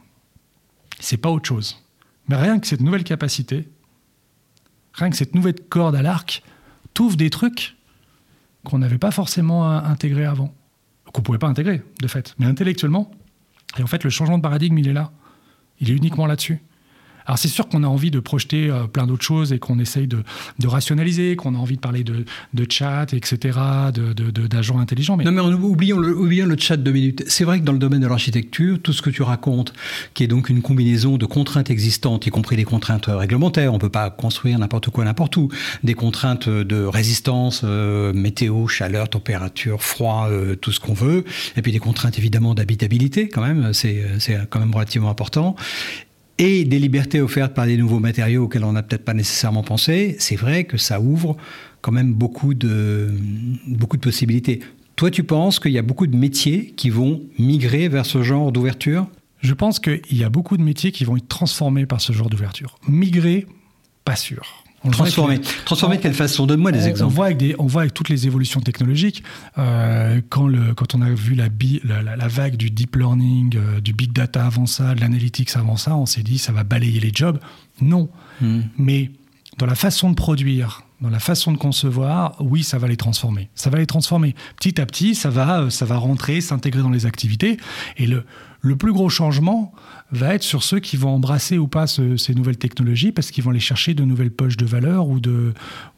C'est 0.99 1.17
pas 1.17 1.29
autre 1.29 1.47
chose. 1.47 1.81
Mais 2.27 2.35
rien 2.35 2.59
que 2.59 2.67
cette 2.67 2.81
nouvelle 2.81 3.03
capacité, 3.03 3.67
rien 4.93 5.09
que 5.09 5.15
cette 5.15 5.35
nouvelle 5.35 5.59
corde 5.69 5.95
à 5.95 6.01
l'arc, 6.01 6.43
t'ouvre 6.93 7.17
des 7.17 7.29
trucs 7.29 7.75
qu'on 8.63 8.77
n'avait 8.77 8.99
pas 8.99 9.11
forcément 9.11 9.69
intégrés 9.69 10.25
avant. 10.25 10.53
Qu'on 11.11 11.21
pouvait 11.21 11.39
pas 11.39 11.47
intégrer, 11.47 11.83
de 12.01 12.07
fait. 12.07 12.35
Mais 12.37 12.45
intellectuellement, 12.45 13.11
et 13.77 13.83
en 13.83 13.87
fait, 13.87 14.03
le 14.03 14.09
changement 14.09 14.37
de 14.37 14.43
paradigme, 14.43 14.77
il 14.77 14.87
est 14.87 14.93
là. 14.93 15.11
Il 15.79 15.89
est 15.89 15.93
uniquement 15.93 16.25
là-dessus. 16.25 16.61
Alors 17.25 17.37
c'est 17.37 17.47
sûr 17.47 17.67
qu'on 17.67 17.83
a 17.83 17.87
envie 17.87 18.11
de 18.11 18.19
projeter 18.19 18.69
euh, 18.69 18.87
plein 18.87 19.07
d'autres 19.07 19.23
choses 19.23 19.53
et 19.53 19.59
qu'on 19.59 19.79
essaye 19.79 20.07
de, 20.07 20.23
rationaliser, 20.65 21.35
qu'on 21.35 21.55
a 21.55 21.57
envie 21.57 21.75
de 21.75 21.81
parler 21.81 22.03
de, 22.03 22.25
chat, 22.69 23.13
etc., 23.13 23.59
d'agents 24.49 24.79
intelligents. 24.79 25.17
Mais 25.17 25.23
Non, 25.23 25.31
mais 25.31 25.41
on- 25.41 25.53
oublions 25.53 25.97
le, 25.99 26.55
chat 26.57 26.77
de 26.77 26.83
deux 26.83 26.91
minutes. 26.91 27.23
C'est 27.27 27.43
vrai 27.43 27.59
que 27.59 27.65
dans 27.65 27.73
le 27.73 27.79
domaine 27.79 28.01
de 28.01 28.07
l'architecture, 28.07 28.79
tout 28.81 28.93
ce 28.93 29.01
que 29.01 29.09
tu 29.09 29.23
racontes, 29.23 29.73
qui 30.13 30.23
est 30.23 30.27
donc 30.27 30.49
une 30.49 30.61
combinaison 30.61 31.17
de 31.17 31.25
contraintes 31.25 31.69
existantes, 31.69 32.25
y 32.27 32.29
compris 32.29 32.55
des 32.55 32.63
contraintes 32.63 33.07
réglementaires, 33.07 33.73
on 33.73 33.79
peut 33.79 33.89
pas 33.89 34.09
construire 34.09 34.59
n'importe 34.59 34.89
quoi 34.89 35.05
n'importe 35.05 35.37
où, 35.37 35.49
des 35.83 35.93
contraintes 35.93 36.49
de 36.49 36.83
résistance, 36.83 37.61
euh, 37.63 38.13
météo, 38.13 38.67
chaleur, 38.67 39.09
température, 39.09 39.81
froid, 39.81 40.27
euh, 40.29 40.55
tout 40.55 40.71
ce 40.71 40.79
qu'on 40.79 40.93
veut, 40.93 41.23
et 41.55 41.61
puis 41.61 41.71
des 41.71 41.79
contraintes 41.79 42.17
évidemment 42.17 42.53
d'habitabilité 42.53 43.29
quand 43.29 43.41
même, 43.41 43.73
c'est 43.73 44.01
quand 44.49 44.59
même 44.59 44.73
relativement 44.73 45.09
important. 45.09 45.55
Et 46.37 46.65
des 46.65 46.79
libertés 46.79 47.21
offertes 47.21 47.53
par 47.53 47.65
des 47.65 47.77
nouveaux 47.77 47.99
matériaux 47.99 48.45
auxquels 48.45 48.63
on 48.63 48.71
n'a 48.71 48.83
peut-être 48.83 49.05
pas 49.05 49.13
nécessairement 49.13 49.63
pensé, 49.63 50.15
c'est 50.19 50.35
vrai 50.35 50.63
que 50.63 50.77
ça 50.77 50.99
ouvre 50.99 51.37
quand 51.81 51.91
même 51.91 52.13
beaucoup 52.13 52.53
de, 52.53 53.11
beaucoup 53.67 53.97
de 53.97 54.01
possibilités. 54.01 54.61
Toi, 54.95 55.11
tu 55.11 55.23
penses 55.23 55.59
qu'il 55.59 55.71
y 55.71 55.77
a 55.77 55.83
beaucoup 55.83 56.07
de 56.07 56.15
métiers 56.15 56.73
qui 56.75 56.89
vont 56.89 57.21
migrer 57.39 57.89
vers 57.89 58.05
ce 58.05 58.23
genre 58.23 58.51
d'ouverture? 58.51 59.07
Je 59.39 59.53
pense 59.53 59.79
qu'il 59.79 60.01
y 60.11 60.23
a 60.23 60.29
beaucoup 60.29 60.57
de 60.57 60.61
métiers 60.61 60.91
qui 60.91 61.03
vont 61.05 61.17
être 61.17 61.27
transformés 61.27 61.85
par 61.85 62.01
ce 62.01 62.13
genre 62.13 62.29
d'ouverture. 62.29 62.77
Migrer, 62.87 63.47
pas 64.05 64.15
sûr. 64.15 64.63
Transformer. 64.89 65.35
les- 65.37 65.41
Transformer 65.65 65.97
de 65.97 66.01
quelle 66.01 66.13
façon? 66.15 66.47
Donne-moi 66.47 66.71
des 66.71 66.83
on, 66.83 66.87
exemples. 66.87 67.11
On 67.11 67.15
voit 67.15 67.25
avec, 67.27 67.37
des, 67.37 67.55
on 67.59 67.67
voit 67.67 67.81
avec 67.83 67.93
toutes 67.93 68.09
les 68.09 68.25
évolutions 68.25 68.61
technologiques, 68.61 69.23
euh, 69.59 70.21
quand, 70.29 70.47
le, 70.47 70.73
quand 70.73 70.95
on 70.95 71.01
a 71.01 71.09
vu 71.11 71.35
la, 71.35 71.49
bi- 71.49 71.81
la, 71.83 72.01
la- 72.01 72.15
la 72.15 72.27
vague 72.27 72.55
du 72.57 72.71
deep 72.71 72.95
learning, 72.95 73.55
euh, 73.57 73.79
du 73.81 73.93
big 73.93 74.11
data 74.11 74.45
avant 74.45 74.65
ça, 74.65 74.95
de 74.95 75.01
l'analytics 75.01 75.55
avant 75.55 75.77
ça, 75.77 75.95
on 75.95 76.05
s'est 76.07 76.23
dit 76.23 76.37
ça 76.39 76.51
va 76.51 76.63
balayer 76.63 76.99
les 76.99 77.11
jobs. 77.13 77.39
Non. 77.81 78.09
Hmm. 78.41 78.61
Mais 78.77 79.11
dans 79.59 79.65
la 79.67 79.75
façon 79.75 80.09
de 80.09 80.15
produire, 80.15 80.83
dans 81.01 81.09
la 81.09 81.19
façon 81.19 81.51
de 81.51 81.57
concevoir, 81.57 82.35
oui, 82.39 82.63
ça 82.63 82.77
va 82.77 82.87
les 82.87 82.97
transformer. 82.97 83.49
Ça 83.55 83.69
va 83.69 83.77
les 83.79 83.85
transformer. 83.87 84.35
Petit 84.57 84.79
à 84.81 84.85
petit, 84.85 85.13
ça 85.15 85.29
va, 85.29 85.61
euh, 85.61 85.69
ça 85.69 85.85
va 85.85 85.97
rentrer, 85.97 86.41
s'intégrer 86.41 86.81
dans 86.81 86.89
les 86.89 87.05
activités. 87.05 87.57
Et 87.97 88.07
le, 88.07 88.23
le 88.63 88.75
plus 88.75 88.93
gros 88.93 89.09
changement 89.09 89.73
va 90.11 90.35
être 90.35 90.43
sur 90.43 90.61
ceux 90.63 90.79
qui 90.79 90.95
vont 90.97 91.09
embrasser 91.15 91.57
ou 91.57 91.67
pas 91.67 91.87
ce- 91.87 92.15
ces 92.17 92.35
nouvelles 92.35 92.57
technologies 92.57 93.11
parce 93.11 93.31
qu'ils 93.31 93.43
vont 93.43 93.49
aller 93.51 93.59
chercher 93.59 93.93
de 93.95 94.03
nouvelles 94.03 94.29
poches 94.31 94.55
de 94.57 94.65
valeur 94.65 95.07
ou 95.07 95.19
de, 95.19 95.53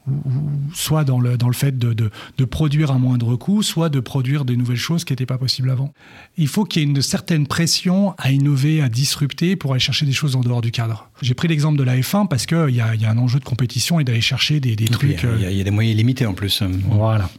ou- 0.08 0.12
ou 0.12 0.50
soit 0.74 1.04
dans 1.04 1.20
le, 1.20 1.36
dans 1.38 1.48
le 1.48 1.54
fait 1.54 1.78
de, 1.78 1.92
de- 1.94 2.10
de 2.38 2.46
produire 2.46 2.92
à 2.92 2.98
moindre 2.98 3.36
coût, 3.36 3.64
soit 3.64 3.90
de 3.90 4.00
produire 4.00 4.46
des 4.46 4.56
nouvelles 4.56 4.78
choses 4.78 5.04
qui 5.04 5.12
n'étaient 5.12 5.26
pas 5.26 5.38
possibles 5.38 5.70
avant. 5.72 5.94
Il 6.38 6.48
faut 6.48 6.64
qu'il 6.64 6.82
y 6.82 6.86
ait 6.86 6.88
une 6.88 7.02
certaine 7.02 7.48
pression 7.48 8.14
à 8.18 8.32
innover, 8.32 8.82
à 8.82 8.88
disrupter 8.88 9.56
pour 9.58 9.72
aller 9.72 9.80
chercher 9.82 10.06
des 10.06 10.14
choses 10.14 10.36
en 10.38 10.42
dehors 10.42 10.62
du 10.62 10.72
cadre. 10.72 11.10
J'ai 11.22 11.34
pris 11.34 11.48
l'exemple 11.50 11.78
de 11.78 11.84
la 11.84 11.98
F1 11.98 12.28
parce 12.30 12.46
qu'il 12.46 12.70
y 12.76 12.80
a, 12.82 12.96
il 12.96 13.02
y 13.02 13.06
a 13.06 13.12
un 13.12 13.18
enjeu 13.18 13.40
de 13.40 13.46
compétition 13.46 14.00
et 14.00 14.04
d'aller 14.06 14.22
chercher 14.22 14.60
des, 14.62 14.76
des 14.78 14.86
trucs. 14.86 15.24
euh, 15.26 15.36
il 15.40 15.46
y 15.48 15.52
il 15.52 15.58
y 15.58 15.62
a 15.62 15.64
des 15.66 15.72
moyens 15.72 15.98
limités 15.98 16.26
en 16.26 16.34
plus. 16.34 16.64
voilà. 16.90 17.30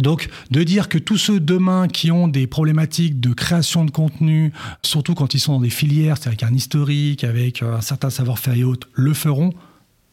Donc, 0.00 0.30
de 0.50 0.62
dire 0.62 0.88
que 0.88 0.96
tous 0.96 1.18
ceux 1.18 1.38
demain 1.38 1.86
qui 1.86 2.10
ont 2.10 2.26
des 2.26 2.46
problématiques 2.46 3.20
de 3.20 3.34
création 3.34 3.84
de 3.84 3.90
contenu, 3.90 4.52
surtout 4.82 5.14
quand 5.14 5.34
ils 5.34 5.40
sont 5.40 5.52
dans 5.52 5.60
des 5.60 5.70
filières, 5.70 6.16
c'est-à-dire 6.16 6.46
avec 6.46 6.52
un 6.54 6.56
historique, 6.56 7.24
avec 7.24 7.62
euh, 7.62 7.76
un 7.76 7.82
certain 7.82 8.08
savoir-faire 8.08 8.54
et 8.54 8.64
autres, 8.64 8.88
le 8.94 9.12
feront, 9.12 9.52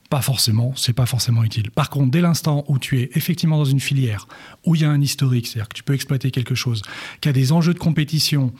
pas 0.09 0.21
forcément, 0.21 0.73
c'est 0.75 0.93
pas 0.93 1.05
forcément 1.05 1.43
utile. 1.43 1.69
Par 1.71 1.89
contre, 1.89 2.11
dès 2.11 2.19
l'instant 2.19 2.65
où 2.67 2.79
tu 2.79 2.99
es 2.99 3.11
effectivement 3.13 3.57
dans 3.57 3.65
une 3.65 3.79
filière, 3.79 4.27
où 4.65 4.75
il 4.75 4.81
y 4.81 4.85
a 4.85 4.89
un 4.89 4.99
historique, 4.99 5.47
c'est-à-dire 5.47 5.69
que 5.69 5.75
tu 5.75 5.83
peux 5.83 5.93
exploiter 5.93 6.31
quelque 6.31 6.55
chose, 6.55 6.81
qui 7.21 7.29
a 7.29 7.31
des 7.31 7.51
enjeux 7.51 7.73
de 7.73 7.79
compétition, 7.79 8.51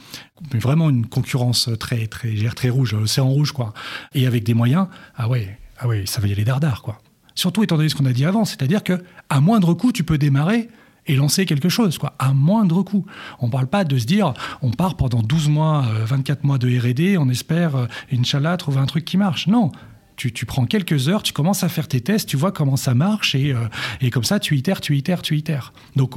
mais 0.54 0.60
vraiment 0.60 0.90
une 0.90 1.08
concurrence 1.08 1.70
très, 1.80 2.08
très, 2.08 2.34
très 2.56 2.70
rouge, 2.70 2.94
l'océan 2.94 3.28
rouge, 3.28 3.52
quoi, 3.52 3.74
et 4.14 4.28
avec 4.28 4.44
des 4.44 4.54
moyens, 4.54 4.88
ah 5.16 5.28
ouais, 5.28 5.58
ah 5.80 5.88
ouais, 5.88 6.06
ça 6.06 6.22
va 6.22 6.28
y 6.28 6.32
aller 6.32 6.46
dardard, 6.46 6.82
quoi. 6.82 7.02
Surtout 7.34 7.64
étant 7.64 7.78
donné 7.78 7.90
ce 7.90 7.96
qu'on 7.96 8.06
a 8.06 8.14
dit 8.14 8.26
avant, 8.26 8.46
c'est-à-dire 8.46 8.84
que 8.84 9.02
à 9.30 9.42
moindre 9.42 9.74
coût, 9.74 9.92
tu 9.92 10.04
peux 10.04 10.18
démarrer 10.18 10.70
et 11.10 11.16
lancer 11.16 11.46
quelque 11.46 11.68
chose, 11.70 11.98
quoi, 11.98 12.14
à 12.20 12.34
moindre 12.34 12.84
coût. 12.84 13.06
On 13.40 13.48
ne 13.48 13.52
parle 13.52 13.68
pas 13.68 13.84
de 13.84 13.98
se 13.98 14.06
dire, 14.06 14.34
on 14.62 14.70
part 14.72 14.96
pendant 14.96 15.22
12 15.22 15.50
mois, 15.50 15.86
euh, 15.90 16.06
24 16.06 16.44
mois 16.44 16.58
de 16.60 16.68
R&D, 16.70 17.18
on 17.18 17.28
espère, 17.30 17.76
euh, 17.76 17.88
Inch'Allah, 18.14 18.56
trouver 18.58 18.78
un 18.80 18.86
truc 18.86 19.06
qui 19.06 19.18
marche. 19.18 19.48
Non, 19.48 19.72
tu, 20.16 20.32
tu 20.32 20.46
prends 20.46 20.66
quelques 20.66 21.10
heures, 21.10 21.24
tu 21.24 21.34
commences 21.34 21.64
à 21.64 21.70
faire 21.70 21.88
tes 21.88 22.00
tests, 22.00 22.30
tu 22.30 22.38
vois 22.38 22.52
comment 22.52 22.78
ça 22.78 22.94
marche, 22.94 23.34
et, 23.34 23.54
euh, 23.54 23.66
et 24.02 24.12
comme 24.12 24.24
ça, 24.24 24.40
tu 24.40 24.56
itères, 24.56 24.82
tu 24.82 24.96
itères, 24.96 25.24
tu 25.24 25.36
itères. 25.36 25.74
Donc, 25.96 26.14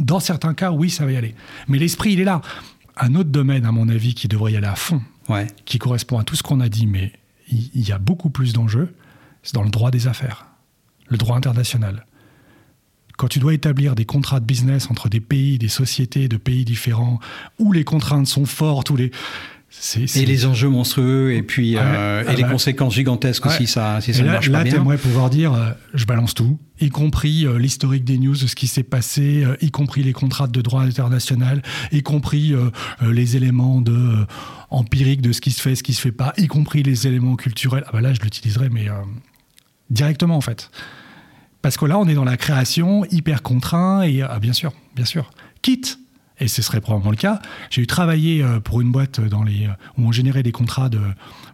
dans 0.00 0.18
certains 0.18 0.52
cas, 0.54 0.72
oui, 0.72 0.90
ça 0.90 1.04
va 1.06 1.12
y 1.12 1.16
aller. 1.16 1.36
Mais 1.68 1.78
l'esprit, 1.78 2.14
il 2.14 2.20
est 2.20 2.24
là. 2.24 2.40
Un 2.96 3.14
autre 3.14 3.30
domaine, 3.30 3.64
à 3.64 3.70
mon 3.72 3.88
avis, 3.88 4.14
qui 4.14 4.26
devrait 4.26 4.52
y 4.52 4.56
aller 4.56 4.66
à 4.66 4.74
fond, 4.74 5.00
Ouais. 5.28 5.46
qui 5.64 5.78
correspond 5.78 6.18
à 6.18 6.24
tout 6.24 6.34
ce 6.34 6.42
qu'on 6.42 6.58
a 6.60 6.68
dit, 6.68 6.86
mais 6.88 7.12
il 7.50 7.70
il 7.74 7.88
y 7.88 7.92
a 7.92 7.98
beaucoup 7.98 8.30
plus 8.30 8.52
d'enjeux, 8.52 8.94
c'est 9.44 9.54
dans 9.54 9.62
le 9.62 9.70
droit 9.70 9.92
des 9.92 10.08
affaires, 10.08 10.46
le 11.08 11.18
droit 11.18 11.36
international. 11.36 12.06
Quand 13.16 13.28
tu 13.28 13.38
dois 13.38 13.54
établir 13.54 13.94
des 13.94 14.04
contrats 14.04 14.40
de 14.40 14.44
business 14.44 14.90
entre 14.90 15.08
des 15.08 15.20
pays, 15.20 15.58
des 15.58 15.68
sociétés 15.68 16.28
de 16.28 16.36
pays 16.36 16.64
différents, 16.64 17.20
où 17.58 17.72
les 17.72 17.84
contraintes 17.84 18.26
sont 18.26 18.44
fortes, 18.44 18.90
où 18.90 18.96
les... 18.96 19.10
c'est- 19.70 20.06
c'est- 20.08 20.22
Et 20.22 20.26
les 20.26 20.46
enjeux 20.46 20.68
monstrueux, 20.68 21.32
et 21.32 21.42
puis 21.42 21.76
Ouais. 21.76 21.82
euh, 21.84 22.24
Ah 22.26 22.32
et 22.32 22.36
les 22.36 22.42
bah. 22.42 22.50
conséquences 22.50 22.94
gigantesques 22.94 23.46
aussi, 23.46 23.66
ça, 23.68 24.00
si 24.00 24.12
ça 24.14 24.20
ne 24.22 24.26
là, 24.26 24.32
marche 24.34 24.48
là, 24.48 24.58
pas 24.58 24.64
bien. 24.64 24.72
t'aimerais 24.74 24.98
pouvoir 24.98 25.30
dire, 25.30 25.52
euh, 25.52 25.70
je 25.94 26.04
balance 26.06 26.34
tout, 26.34 26.58
y 26.80 26.88
compris 26.88 27.46
euh, 27.46 27.56
l'historique 27.58 28.04
des 28.04 28.18
news, 28.18 28.34
ce 28.34 28.54
qui 28.56 28.66
s'est 28.66 28.82
passé, 28.82 29.44
y 29.60 29.70
compris 29.70 30.02
les 30.02 30.12
contrats 30.12 30.48
de 30.48 30.60
droit 30.60 30.82
international, 30.82 31.62
y 31.92 32.02
compris 32.02 32.52
les 33.00 33.36
éléments 33.36 33.80
de 33.80 34.26
empiriques 34.70 35.22
de 35.22 35.30
ce 35.32 35.40
qui 35.40 35.52
se 35.52 35.60
fait, 35.62 35.76
ce 35.76 35.84
qui 35.84 35.92
se 35.94 36.00
fait 36.00 36.10
pas, 36.12 36.32
y 36.36 36.48
compris 36.48 36.82
les 36.82 37.06
éléments 37.06 37.36
culturels. 37.36 37.84
Ah 37.86 37.90
bah 37.92 38.00
là, 38.00 38.12
je 38.12 38.20
l'utiliserai, 38.20 38.70
mais 38.70 38.86
directement 39.90 40.36
en 40.36 40.40
fait. 40.40 40.70
Parce 41.64 41.78
que 41.78 41.86
là, 41.86 41.98
on 41.98 42.06
est 42.06 42.14
dans 42.14 42.26
la 42.26 42.36
création 42.36 43.06
hyper 43.06 43.42
contraint 43.42 44.02
et 44.02 44.20
ah, 44.20 44.38
bien 44.38 44.52
sûr, 44.52 44.74
bien 44.94 45.06
sûr, 45.06 45.30
quitte. 45.62 45.98
Et 46.38 46.46
ce 46.46 46.60
serait 46.60 46.82
probablement 46.82 47.10
le 47.10 47.16
cas. 47.16 47.40
J'ai 47.70 47.80
eu 47.80 47.86
travaillé 47.86 48.42
euh, 48.42 48.60
pour 48.60 48.82
une 48.82 48.92
boîte 48.92 49.18
dans 49.18 49.42
les, 49.42 49.64
euh, 49.64 49.70
où 49.96 50.06
on 50.06 50.12
générait 50.12 50.42
des 50.42 50.52
contrats 50.52 50.90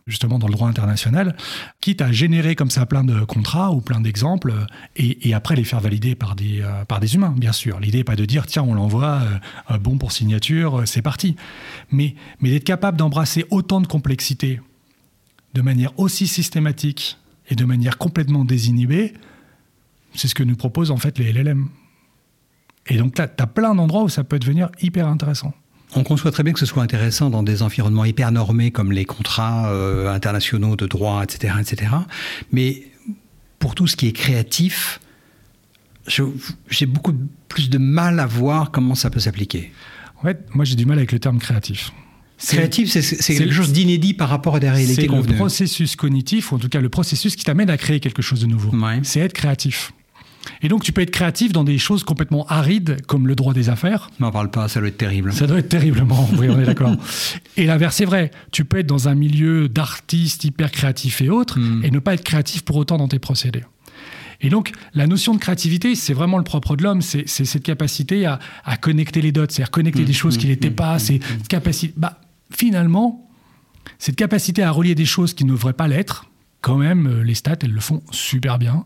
justement 0.08 0.40
dans 0.40 0.48
le 0.48 0.52
droit 0.52 0.68
international, 0.68 1.36
quitte 1.80 2.02
à 2.02 2.10
générer 2.10 2.56
comme 2.56 2.70
ça 2.70 2.86
plein 2.86 3.04
de 3.04 3.20
contrats 3.20 3.70
ou 3.70 3.80
plein 3.80 4.00
d'exemples 4.00 4.50
euh, 4.50 4.64
et, 4.96 5.32
après 5.32 5.54
les 5.54 5.62
faire 5.62 5.78
valider 5.78 6.16
par 6.16 6.34
des, 6.34 6.60
par 6.88 6.98
humains, 7.14 7.32
bien 7.36 7.52
sûr. 7.52 7.78
L'idée 7.78 7.98
n'est 7.98 8.04
pas 8.04 8.16
de 8.16 8.24
dire 8.24 8.46
tiens, 8.46 8.64
on 8.64 8.74
l'envoie, 8.74 9.22
bon 9.80 9.96
pour 9.96 10.10
signature, 10.10 10.82
c'est 10.86 11.02
parti. 11.02 11.36
Mais, 11.92 12.16
mais 12.40 12.50
d'être 12.50 12.64
capable 12.64 12.98
d'embrasser 12.98 13.44
autant 13.50 13.80
de 13.80 13.86
complexité 13.86 14.60
de 15.54 15.62
manière 15.62 15.96
aussi 16.00 16.26
systématique 16.26 17.16
et 17.48 17.54
de 17.54 17.64
manière 17.64 17.96
complètement 17.96 18.44
désinhibée, 18.44 19.14
c'est 20.14 20.28
ce 20.28 20.34
que 20.34 20.42
nous 20.42 20.56
proposent 20.56 20.90
en 20.90 20.96
fait 20.96 21.18
les 21.18 21.32
LLM. 21.32 21.68
Et 22.86 22.96
donc 22.96 23.18
là, 23.18 23.28
tu 23.28 23.42
as 23.42 23.46
plein 23.46 23.74
d'endroits 23.74 24.02
où 24.02 24.08
ça 24.08 24.24
peut 24.24 24.38
devenir 24.38 24.70
hyper 24.80 25.06
intéressant. 25.06 25.52
On 25.94 26.02
conçoit 26.04 26.30
très 26.30 26.42
bien 26.42 26.52
que 26.52 26.58
ce 26.60 26.66
soit 26.66 26.82
intéressant 26.82 27.30
dans 27.30 27.42
des 27.42 27.62
environnements 27.62 28.04
hyper 28.04 28.30
normés 28.32 28.70
comme 28.70 28.92
les 28.92 29.04
contrats 29.04 29.70
euh, 29.70 30.12
internationaux 30.12 30.76
de 30.76 30.86
droit, 30.86 31.22
etc., 31.22 31.54
etc. 31.60 31.92
Mais 32.52 32.84
pour 33.58 33.74
tout 33.74 33.86
ce 33.86 33.96
qui 33.96 34.06
est 34.06 34.12
créatif, 34.12 35.00
j'ai 36.06 36.86
beaucoup 36.86 37.14
plus 37.48 37.70
de 37.70 37.78
mal 37.78 38.20
à 38.20 38.26
voir 38.26 38.70
comment 38.70 38.94
ça 38.94 39.10
peut 39.10 39.20
s'appliquer. 39.20 39.72
En 40.18 40.22
fait, 40.22 40.46
moi 40.54 40.64
j'ai 40.64 40.76
du 40.76 40.86
mal 40.86 40.98
avec 40.98 41.12
le 41.12 41.18
terme 41.18 41.38
créatif. 41.38 41.92
C'est- 42.38 42.56
Créatif, 42.56 42.88
c'est- 42.90 43.34
quelque 43.36 43.52
chose 43.52 43.72
d'inédit 43.72 44.14
par 44.14 44.30
rapport 44.30 44.56
à 44.56 44.60
des 44.60 44.70
réalités 44.70 44.94
C'est 45.02 45.08
le 45.08 45.34
processus 45.36 45.94
cognitif, 45.94 46.52
ou 46.52 46.54
en 46.54 46.58
tout 46.58 46.70
cas 46.70 46.80
le 46.80 46.88
processus 46.88 47.36
qui 47.36 47.44
t'amène 47.44 47.68
à 47.68 47.76
créer 47.76 48.00
quelque 48.00 48.22
chose 48.22 48.40
de 48.40 48.46
nouveau. 48.46 48.70
Ouais. 48.74 49.00
C'est 49.02 49.20
être 49.20 49.34
créatif. 49.34 49.92
Et 50.62 50.68
donc 50.68 50.82
tu 50.82 50.92
peux 50.92 51.02
être 51.02 51.10
créatif 51.10 51.52
dans 51.52 51.64
des 51.64 51.78
choses 51.78 52.02
complètement 52.04 52.46
arides, 52.46 52.98
comme 53.06 53.26
le 53.28 53.34
droit 53.34 53.52
des 53.52 53.68
affaires. 53.68 54.10
M'en 54.18 54.30
parle 54.30 54.50
pas, 54.50 54.68
ça 54.68 54.80
doit 54.80 54.88
être 54.88 54.96
terrible. 54.98 55.32
Ça 55.32 55.46
doit 55.46 55.58
être 55.58 55.68
terriblement, 55.68 56.28
oui, 56.38 56.48
on 56.48 56.58
est 56.60 56.64
d'accord. 56.64 56.94
Et 57.56 57.66
l'inverse 57.66 58.00
est 58.00 58.04
vrai. 58.06 58.30
Tu 58.50 58.64
peux 58.64 58.78
être 58.78 58.86
dans 58.86 59.08
un 59.08 59.14
milieu 59.14 59.68
d'artistes 59.68 60.44
hyper 60.44 60.70
créatifs 60.70 61.20
et 61.20 61.28
autres, 61.30 61.58
Hmm. 61.58 61.84
et 61.84 61.90
ne 61.90 61.98
pas 61.98 62.14
être 62.14 62.24
créatif 62.24 62.62
pour 62.62 62.76
autant 62.76 62.96
dans 62.96 63.08
tes 63.08 63.18
procédés. 63.18 63.64
Et 64.40 64.48
donc, 64.48 64.72
la 64.94 65.06
notion 65.06 65.34
de 65.34 65.38
créativité, 65.38 65.94
c'est 65.94 66.14
vraiment 66.14 66.38
le 66.38 66.44
propre 66.44 66.74
de 66.74 66.82
l'homme, 66.82 67.02
c'est 67.02 67.26
cette 67.28 67.62
capacité 67.62 68.24
à, 68.24 68.38
à 68.64 68.78
connecter 68.78 69.20
les 69.20 69.32
dots, 69.32 69.44
c'est-à-dire 69.48 69.70
connecter 69.70 70.04
des 70.04 70.14
choses 70.14 70.38
qui 70.38 70.46
n'étaient 70.46 70.70
pas, 70.70 70.98
c'est 70.98 71.20
cette 71.22 71.48
capacité. 71.48 71.92
Bah, 71.98 72.18
finalement, 72.50 73.28
cette 73.98 74.16
capacité 74.16 74.62
à 74.62 74.70
relier 74.70 74.94
des 74.94 75.04
choses 75.04 75.34
qui 75.34 75.44
ne 75.44 75.50
devraient 75.50 75.74
pas 75.74 75.88
l'être, 75.88 76.29
quand 76.60 76.76
même, 76.76 77.06
euh, 77.06 77.22
les 77.22 77.34
stats, 77.34 77.56
elles 77.62 77.72
le 77.72 77.80
font 77.80 78.02
super 78.10 78.58
bien, 78.58 78.84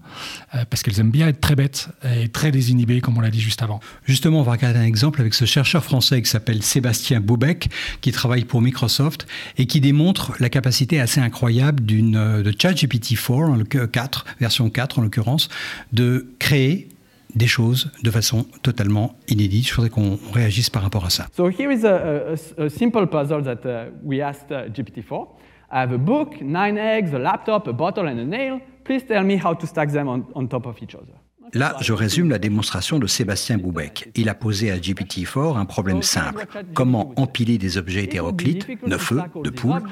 euh, 0.54 0.64
parce 0.68 0.82
qu'elles 0.82 1.00
aiment 1.00 1.10
bien 1.10 1.28
être 1.28 1.40
très 1.40 1.56
bêtes 1.56 1.88
et 2.04 2.28
très 2.28 2.50
désinhibées, 2.50 3.00
comme 3.00 3.18
on 3.18 3.20
l'a 3.20 3.30
dit 3.30 3.40
juste 3.40 3.62
avant. 3.62 3.80
Justement, 4.04 4.40
on 4.40 4.42
va 4.42 4.52
regarder 4.52 4.78
un 4.78 4.84
exemple 4.84 5.20
avec 5.20 5.34
ce 5.34 5.44
chercheur 5.44 5.84
français 5.84 6.22
qui 6.22 6.30
s'appelle 6.30 6.62
Sébastien 6.62 7.20
Boubec, 7.20 7.68
qui 8.00 8.12
travaille 8.12 8.44
pour 8.44 8.62
Microsoft 8.62 9.26
et 9.58 9.66
qui 9.66 9.80
démontre 9.80 10.32
la 10.40 10.48
capacité 10.48 11.00
assez 11.00 11.20
incroyable 11.20 11.84
d'une 11.84 12.16
euh, 12.16 12.42
de 12.42 12.52
ChatGPT-4, 12.52 13.32
en 13.32 13.56
l'occur- 13.56 13.90
4, 13.90 14.24
version 14.40 14.70
4 14.70 14.98
en 14.98 15.02
l'occurrence, 15.02 15.48
de 15.92 16.26
créer 16.38 16.88
des 17.34 17.46
choses 17.48 17.90
de 18.02 18.10
façon 18.10 18.46
totalement 18.62 19.16
inédite. 19.28 19.68
Je 19.68 19.74
voudrais 19.74 19.90
qu'on 19.90 20.18
réagisse 20.32 20.70
par 20.70 20.82
rapport 20.82 21.04
à 21.04 21.10
ça. 21.10 21.26
So 21.36 21.48
here 21.48 21.72
is 21.72 21.84
a, 21.84 22.34
a 22.58 22.68
simple 22.68 23.06
puzzle 23.06 23.42
that 23.42 23.64
uh, 23.64 23.90
we 24.04 24.20
asked 24.20 24.50
uh, 24.50 24.70
GPT-4. 24.70 25.26
I 25.74 25.78
have 25.78 25.92
a 25.92 25.98
book, 25.98 26.40
nine 26.40 26.78
eggs, 26.78 27.12
a 27.14 27.18
laptop, 27.18 27.66
a 27.66 27.72
bottle 27.72 28.06
and 28.06 28.20
a 28.20 28.24
nail. 28.24 28.60
Please 28.84 29.04
tell 29.08 29.24
me 29.24 29.36
how 29.36 29.54
to 29.54 29.66
stack 29.66 29.90
them 29.90 30.08
on, 30.08 30.46
top 30.46 30.66
of 30.66 30.80
each 30.80 30.94
other. 30.94 31.14
Là, 31.52 31.76
je 31.80 31.92
résume 31.92 32.30
la 32.30 32.38
démonstration 32.38 33.00
de 33.00 33.08
Sébastien 33.08 33.58
Boubec. 33.58 34.08
Il 34.14 34.28
a 34.28 34.34
posé 34.34 34.70
à 34.70 34.76
GPT-4 34.76 35.56
un 35.56 35.64
problème 35.64 36.02
simple. 36.02 36.46
Comment 36.74 37.12
empiler 37.16 37.58
des 37.58 37.76
objets 37.76 38.04
hétéroclites, 38.04 38.68
neuf 38.86 39.12
œufs, 39.12 39.24
de 39.42 39.50
poule, 39.50 39.82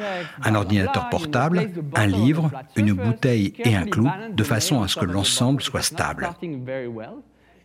un 0.45 0.55
ordinateur 0.55 1.09
portable, 1.11 1.71
un 1.97 2.07
livre, 2.07 2.51
une 2.77 2.93
bouteille 2.93 3.53
et 3.59 3.75
un 3.75 3.85
clou, 3.85 4.09
de 4.33 4.45
façon 4.45 4.83
à 4.83 4.89
ce 4.89 4.97
que 4.97 5.05
l'ensemble 5.05 5.63
soit 5.63 5.83
stable. 5.83 6.31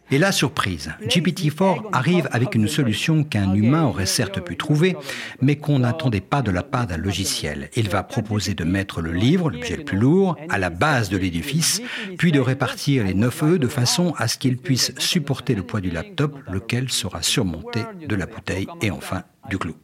Et 0.10 0.18
la 0.18 0.32
surprise, 0.32 0.94
GPT-4 1.04 1.90
arrive 1.92 2.30
avec 2.32 2.56
une 2.56 2.70
solution 2.70 3.26
qu'un 3.26 3.54
humain 3.54 3.84
aurait 3.84 4.06
certes 4.06 4.40
pu 4.40 4.56
trouver, 4.56 4.96
mais 5.42 5.58
qu'on 5.58 5.80
n'attendait 5.80 6.22
pas 6.22 6.42
de 6.42 6.50
la 6.50 6.64
part 6.64 6.88
d'un 6.88 6.96
logiciel. 6.96 7.70
Il 7.76 7.90
va 7.90 8.04
proposer 8.04 8.54
de 8.54 8.64
mettre 8.64 9.02
le 9.02 9.12
livre, 9.12 9.50
l'objet 9.50 9.76
le 9.76 9.84
plus 9.84 9.98
lourd, 9.98 10.38
à 10.48 10.58
la 10.58 10.70
base 10.70 11.10
de 11.10 11.18
l'édifice, 11.18 11.82
puis 12.18 12.32
de 12.32 12.40
répartir 12.40 13.04
les 13.04 13.14
neuf 13.14 13.44
œufs 13.44 13.60
de 13.60 13.68
façon 13.68 14.14
à 14.18 14.30
ce 14.30 14.38
qu'il 14.38 14.58
puisse 14.58 14.94
supporter 14.98 15.56
le 15.56 15.64
poids 15.64 15.82
du 15.82 15.90
laptop, 15.90 16.40
lequel 16.50 16.90
sera 16.90 17.22
surmonté 17.22 17.82
de 18.08 18.16
la 18.16 18.28
bouteille 18.28 18.68
et 18.82 18.92
enfin 18.92 19.24
du 19.50 19.58
clou. 19.58 19.76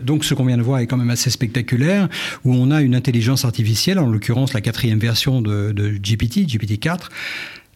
Donc 0.00 0.24
ce 0.24 0.32
qu'on 0.32 0.46
vient 0.46 0.56
de 0.56 0.62
voir 0.62 0.78
est 0.78 0.86
quand 0.86 0.96
même 0.96 1.10
assez 1.10 1.28
spectaculaire, 1.28 2.08
où 2.44 2.54
on 2.54 2.70
a 2.70 2.80
une 2.80 2.94
intelligence 2.94 3.44
artificielle, 3.44 3.98
en 3.98 4.06
l'occurrence 4.06 4.54
la 4.54 4.62
quatrième 4.62 4.98
version 4.98 5.42
de, 5.42 5.72
GPT, 5.72 6.46
GPT-4, 6.46 7.08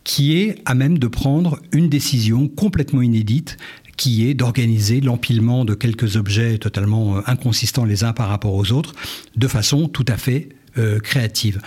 qui 0.05 0.39
est 0.39 0.57
à 0.65 0.75
même 0.75 0.99
de 0.99 1.07
prendre 1.07 1.61
une 1.73 1.91
décision 1.91 2.49
complètement 2.49 3.03
inédite, 3.03 3.59
qui 3.99 4.27
est 4.27 4.33
d'organiser 4.33 5.03
l'empilement 5.03 5.67
de 5.67 5.75
quelques 5.75 6.17
objets 6.17 6.57
totalement 6.57 7.19
euh, 7.19 7.21
inconsistants 7.27 7.85
les 7.85 8.03
uns 8.03 8.15
par 8.15 8.29
rapport 8.29 8.55
aux 8.55 8.73
autres, 8.73 8.95
de 9.37 9.47
façon 9.47 9.87
tout 9.87 10.07
à 10.09 10.17
fait 10.17 10.49
euh, 10.79 10.99
créative. 10.99 11.61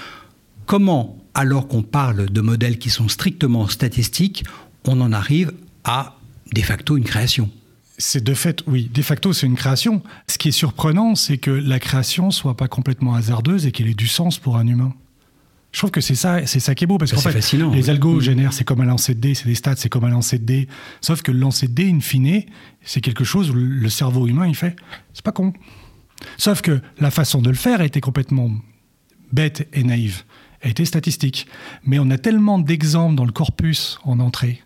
Comment, 0.66 1.20
alors 1.36 1.68
qu'on 1.68 1.84
parle 1.84 2.26
de 2.32 2.42
modèles 2.42 2.80
qui 2.80 2.90
sont 2.90 3.10
strictement 3.10 3.68
statistiques, 3.68 4.44
on 4.88 5.00
en 5.02 5.12
arrive 5.12 5.54
à 5.84 6.18
de 6.52 6.62
facto 6.62 6.98
une 6.98 7.04
création? 7.04 7.52
C'est 7.98 8.24
de 8.24 8.34
fait, 8.34 8.64
oui, 8.68 8.90
de 8.94 9.02
facto, 9.02 9.34
c'est 9.34 9.48
une 9.48 9.56
création. 9.56 10.02
Ce 10.28 10.38
qui 10.38 10.50
est 10.50 10.54
surprenant, 10.54 11.16
c'est 11.16 11.38
que 11.38 11.52
la 11.52 11.80
création 11.80 12.32
soit 12.32 12.58
pas 12.58 12.68
complètement 12.68 13.16
hasardeuse 13.16 13.66
et 13.66 13.72
qu'elle 13.72 13.88
ait 13.88 13.94
du 13.94 14.08
sens 14.08 14.38
pour 14.38 14.58
un 14.58 14.68
humain. 14.68 14.94
Je 15.72 15.80
trouve 15.80 15.92
que 15.92 16.02
c'est 16.02 16.16
ça, 16.16 16.46
c'est 16.46 16.62
ça 16.62 16.74
qui 16.74 16.86
est 16.86 16.88
beau 16.88 16.98
parce 16.98 17.12
bah, 17.12 17.18
qu'en 17.18 17.30
fait, 17.30 17.58
les 17.74 17.90
algos 17.90 18.16
mm. 18.16 18.22
génèrent, 18.22 18.54
c'est 18.54 18.64
comme 18.64 18.82
un 18.82 18.86
lancer 18.86 19.14
de 19.14 19.20
dés, 19.20 19.34
c'est 19.34 19.48
des 19.48 19.56
stats, 19.56 19.76
c'est 19.76 19.90
comme 19.90 20.06
un 20.06 20.10
lancer 20.10 20.40
de 20.40 20.46
dés. 20.46 20.68
Sauf 21.02 21.22
que 21.22 21.32
le 21.32 21.40
lancer 21.40 21.68
de 21.68 21.74
dés, 21.74 21.90
in 21.90 22.00
fine, 22.00 22.44
c'est 22.82 23.02
quelque 23.02 23.24
chose 23.24 23.52
où 23.52 23.56
le 23.56 23.90
cerveau 23.90 24.28
humain, 24.28 24.48
il 24.48 24.56
fait, 24.56 24.76
c'est 25.14 25.24
pas 25.24 25.34
con. 25.34 25.54
Sauf 26.38 26.62
que 26.62 26.82
la 27.00 27.12
façon 27.12 27.42
de 27.42 27.50
le 27.50 27.56
faire 27.56 27.82
a 27.82 27.86
été 27.86 28.00
complètement 28.00 28.52
bête 29.34 29.68
et 29.74 29.84
naïve, 29.84 30.24
a 30.62 30.70
été 30.70 30.86
statistique. 30.86 31.48
Mais 31.84 32.00
on 32.00 32.10
a 32.10 32.18
tellement 32.18 32.58
d'exemples 32.58 33.16
dans 33.16 33.26
le 33.26 33.34
corpus 33.34 34.00
en 34.04 34.20
entrée 34.20 34.65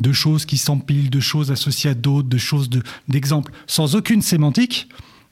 de 0.00 0.12
choses 0.12 0.46
qui 0.46 0.56
s'empilent, 0.56 1.10
de 1.10 1.20
choses 1.20 1.50
associées 1.50 1.90
à 1.90 1.94
d'autres, 1.94 2.28
de 2.28 2.38
choses 2.38 2.70
d'exemples, 3.08 3.52
sans 3.66 3.94
aucune 3.96 4.22
sémantique, 4.22 4.88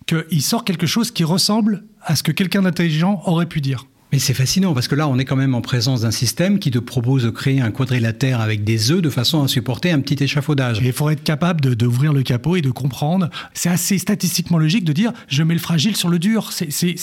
qu'il 0.06 0.42
sort 0.42 0.64
quelque 0.64 0.86
chose 0.86 1.10
qui 1.10 1.24
ressemble 1.24 1.84
à 2.02 2.16
ce 2.16 2.22
que 2.22 2.32
quelqu'un 2.32 2.62
d'intelligent 2.62 3.22
aurait 3.26 3.46
pu 3.46 3.60
dire. 3.60 3.86
Mais 4.12 4.20
c'est 4.20 4.34
fascinant 4.34 4.72
parce 4.72 4.86
que 4.86 4.94
là, 4.94 5.08
on 5.08 5.18
est 5.18 5.24
quand 5.24 5.36
même 5.36 5.54
en 5.54 5.60
présence 5.60 6.02
d'un 6.02 6.12
système 6.12 6.60
qui 6.60 6.70
te 6.70 6.78
propose 6.78 7.24
de 7.24 7.30
créer 7.30 7.60
un 7.60 7.72
quadrilatère 7.72 8.40
avec 8.40 8.62
des 8.62 8.92
œufs 8.92 9.02
de 9.02 9.10
façon 9.10 9.42
à 9.42 9.48
supporter 9.48 9.90
un 9.90 10.00
petit 10.00 10.22
échafaudage. 10.22 10.80
Et 10.80 10.86
il 10.86 10.92
faudrait 10.92 11.14
être 11.14 11.24
capable 11.24 11.74
d'ouvrir 11.74 12.12
le 12.12 12.22
capot 12.22 12.54
et 12.56 12.62
de 12.62 12.70
comprendre. 12.70 13.28
C'est 13.52 13.68
assez 13.68 13.98
statistiquement 13.98 14.58
logique 14.58 14.84
de 14.84 14.92
dire 14.92 15.12
je 15.26 15.42
mets 15.42 15.54
le 15.54 15.60
fragile 15.60 15.96
sur 15.96 16.08
le 16.08 16.18
dur. 16.18 16.50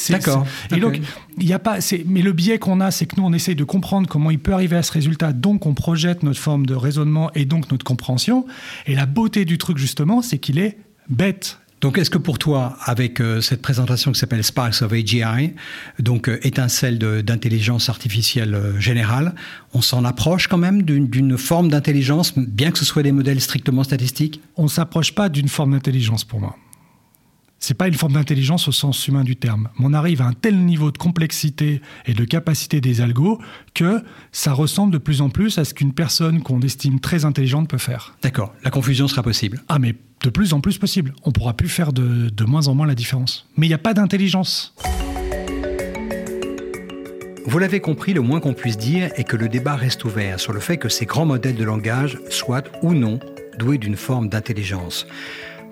D'accord. 0.10 0.48
Et 0.72 0.80
donc, 0.80 1.02
il 1.38 1.46
y 1.46 1.54
a 1.54 1.60
pas. 1.60 1.80
Mais 2.06 2.22
le 2.22 2.32
biais 2.32 2.58
qu'on 2.58 2.80
a, 2.80 2.90
c'est 2.90 3.06
que 3.06 3.16
nous, 3.18 3.26
on 3.26 3.34
essaye 3.34 3.56
de 3.56 3.66
comprendre 3.66 4.08
comment 4.08 4.32
il 4.32 4.40
peut 4.40 4.54
arriver 4.54 4.78
à 4.78 4.84
ce 4.84 4.92
résultat. 4.94 5.34
Donc, 5.34 5.66
on 5.66 5.74
projette 5.74 6.24
notre 6.24 6.40
forme 6.40 6.66
de 6.66 6.74
raisonnement 6.74 7.32
et 7.34 7.44
donc 7.44 7.70
notre 7.70 7.84
compréhension. 7.84 8.46
Et 8.86 8.96
la 8.96 9.06
beauté 9.06 9.44
du 9.44 9.58
truc, 9.58 9.78
justement, 9.78 10.22
c'est 10.22 10.38
qu'il 10.38 10.58
est 10.58 10.78
bête 11.10 11.60
donc, 11.84 11.98
est-ce 11.98 12.10
que 12.10 12.18
pour 12.18 12.40
toi, 12.40 12.78
avec 12.86 13.20
euh, 13.20 13.42
cette 13.42 13.62
présentation 13.62 14.14
qui 14.14 14.18
s'appelle 14.18 14.42
Sparks 14.42 14.82
of 14.84 14.94
AGI, 14.94 15.52
donc 16.00 16.30
euh, 16.30 16.40
étincelle 16.48 16.98
d'intelligence 16.98 17.90
artificielle 17.90 18.56
euh, 18.56 18.80
générale, 18.80 19.36
on 19.74 19.82
s'en 19.82 20.06
approche 20.06 20.48
quand 20.48 20.58
même 20.58 20.84
d'une 20.84 21.38
forme 21.38 21.68
d'intelligence, 21.68 22.38
bien 22.38 22.72
que 22.72 22.80
ce 22.80 22.86
soit 22.86 23.04
des 23.04 23.12
modèles 23.12 23.42
strictement 23.42 23.84
statistiques? 23.84 24.40
On 24.56 24.64
ne 24.64 24.70
s'approche 24.70 25.14
pas 25.14 25.28
d'une 25.28 25.50
forme 25.50 25.74
d'intelligence 25.74 26.24
pour 26.24 26.40
moi. 26.40 26.56
C'est 27.66 27.76
pas 27.76 27.88
une 27.88 27.94
forme 27.94 28.12
d'intelligence 28.12 28.68
au 28.68 28.74
sens 28.74 29.08
humain 29.08 29.24
du 29.24 29.38
terme. 29.38 29.70
Mais 29.80 29.86
on 29.88 29.94
arrive 29.94 30.22
à 30.22 30.26
un 30.26 30.34
tel 30.34 30.66
niveau 30.66 30.92
de 30.92 30.98
complexité 30.98 31.80
et 32.06 32.14
de 32.14 32.26
capacité 32.26 32.82
des 32.82 33.00
algos 33.00 33.40
que 33.74 34.04
ça 34.34 34.52
ressemble 34.52 34.92
de 34.92 34.98
plus 34.98 35.22
en 35.22 35.30
plus 35.30 35.58
à 35.58 35.64
ce 35.64 35.74
qu'une 35.74 35.94
personne 35.94 36.44
qu'on 36.44 36.60
estime 36.60 37.00
très 37.00 37.24
intelligente 37.24 37.70
peut 37.70 37.78
faire. 37.78 38.18
D'accord. 38.22 38.54
La 38.66 38.70
confusion 38.70 39.08
sera 39.08 39.24
possible. 39.24 39.64
Ah, 39.70 39.80
mais 39.80 39.96
de 40.24 40.30
plus 40.30 40.52
en 40.52 40.60
plus 40.60 40.78
possible. 40.78 41.14
On 41.24 41.32
pourra 41.32 41.54
plus 41.54 41.70
faire 41.70 41.94
de, 41.94 42.28
de 42.28 42.44
moins 42.44 42.68
en 42.68 42.76
moins 42.76 42.86
la 42.86 42.96
différence. 42.96 43.48
Mais 43.56 43.68
il 43.68 43.70
n'y 43.70 43.76
a 43.76 43.78
pas 43.78 43.94
d'intelligence. 43.94 44.76
Vous 47.46 47.60
l'avez 47.60 47.80
compris, 47.80 48.12
le 48.12 48.20
moins 48.20 48.42
qu'on 48.42 48.54
puisse 48.54 48.78
dire 48.78 49.10
est 49.16 49.24
que 49.24 49.38
le 49.38 49.48
débat 49.48 49.78
reste 49.78 50.04
ouvert 50.04 50.42
sur 50.42 50.52
le 50.52 50.60
fait 50.60 50.76
que 50.76 50.90
ces 50.90 51.06
grands 51.06 51.26
modèles 51.26 51.56
de 51.56 51.64
langage 51.64 52.20
soient 52.30 52.64
ou 52.82 52.94
non 52.94 53.22
doués 53.58 53.78
d'une 53.78 53.96
forme 53.96 54.28
d'intelligence. 54.28 55.08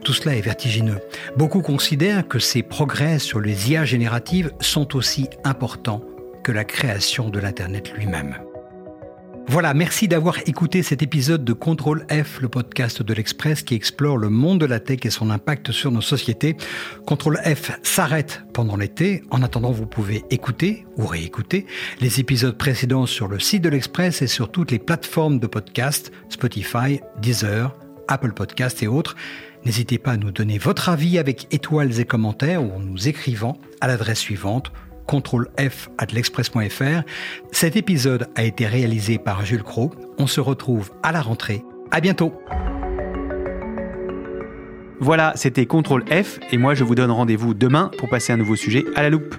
Tout 0.03 0.13
cela 0.13 0.35
est 0.35 0.41
vertigineux. 0.41 0.99
Beaucoup 1.37 1.61
considèrent 1.61 2.27
que 2.27 2.39
ces 2.39 2.63
progrès 2.63 3.19
sur 3.19 3.39
les 3.39 3.71
IA 3.71 3.85
génératives 3.85 4.51
sont 4.59 4.95
aussi 4.95 5.29
importants 5.43 6.03
que 6.43 6.51
la 6.51 6.63
création 6.63 7.29
de 7.29 7.39
l'Internet 7.39 7.93
lui-même. 7.93 8.35
Voilà, 9.47 9.73
merci 9.73 10.07
d'avoir 10.07 10.37
écouté 10.47 10.81
cet 10.81 11.01
épisode 11.01 11.43
de 11.43 11.51
Contrôle 11.53 12.05
F, 12.09 12.39
le 12.41 12.47
podcast 12.47 13.03
de 13.03 13.13
l'Express 13.13 13.63
qui 13.63 13.75
explore 13.75 14.17
le 14.17 14.29
monde 14.29 14.61
de 14.61 14.65
la 14.65 14.79
tech 14.79 14.99
et 15.03 15.09
son 15.09 15.29
impact 15.29 15.71
sur 15.71 15.91
nos 15.91 16.01
sociétés. 16.01 16.55
Contrôle 17.05 17.37
F 17.43 17.71
s'arrête 17.83 18.43
pendant 18.53 18.77
l'été. 18.77 19.23
En 19.29 19.43
attendant, 19.43 19.71
vous 19.71 19.87
pouvez 19.87 20.23
écouter 20.29 20.85
ou 20.95 21.05
réécouter 21.05 21.65
les 21.99 22.19
épisodes 22.19 22.57
précédents 22.57 23.05
sur 23.05 23.27
le 23.27 23.39
site 23.39 23.63
de 23.63 23.69
l'Express 23.69 24.21
et 24.21 24.27
sur 24.27 24.51
toutes 24.51 24.71
les 24.71 24.79
plateformes 24.79 25.39
de 25.39 25.47
podcast, 25.47 26.11
Spotify, 26.29 27.01
Deezer, 27.21 27.75
Apple 28.07 28.33
Podcast 28.33 28.81
et 28.83 28.87
autres. 28.87 29.15
N'hésitez 29.65 29.97
pas 29.97 30.11
à 30.11 30.17
nous 30.17 30.31
donner 30.31 30.57
votre 30.57 30.89
avis 30.89 31.19
avec 31.19 31.47
étoiles 31.51 31.99
et 31.99 32.05
commentaires 32.05 32.63
ou 32.63 32.71
en 32.73 32.79
nous 32.79 33.07
écrivant 33.07 33.57
à 33.79 33.87
l'adresse 33.87 34.19
suivante 34.19 34.71
contrôle 35.11 35.49
F 35.59 35.89
at 35.97 36.07
l'express.fr. 36.13 37.03
Cet 37.51 37.75
épisode 37.75 38.29
a 38.35 38.43
été 38.43 38.65
réalisé 38.65 39.17
par 39.17 39.45
Jules 39.45 39.63
Cro. 39.63 39.91
On 40.17 40.25
se 40.25 40.39
retrouve 40.39 40.91
à 41.03 41.11
la 41.11 41.21
rentrée. 41.21 41.63
À 41.91 41.99
bientôt. 41.99 42.33
Voilà, 45.01 45.33
c'était 45.35 45.65
Contrôle 45.65 46.05
F 46.07 46.39
et 46.51 46.57
moi 46.57 46.75
je 46.75 46.83
vous 46.83 46.95
donne 46.95 47.11
rendez-vous 47.11 47.53
demain 47.53 47.91
pour 47.97 48.07
passer 48.07 48.31
un 48.31 48.37
nouveau 48.37 48.55
sujet 48.55 48.85
à 48.95 49.01
la 49.01 49.09
loupe. 49.09 49.35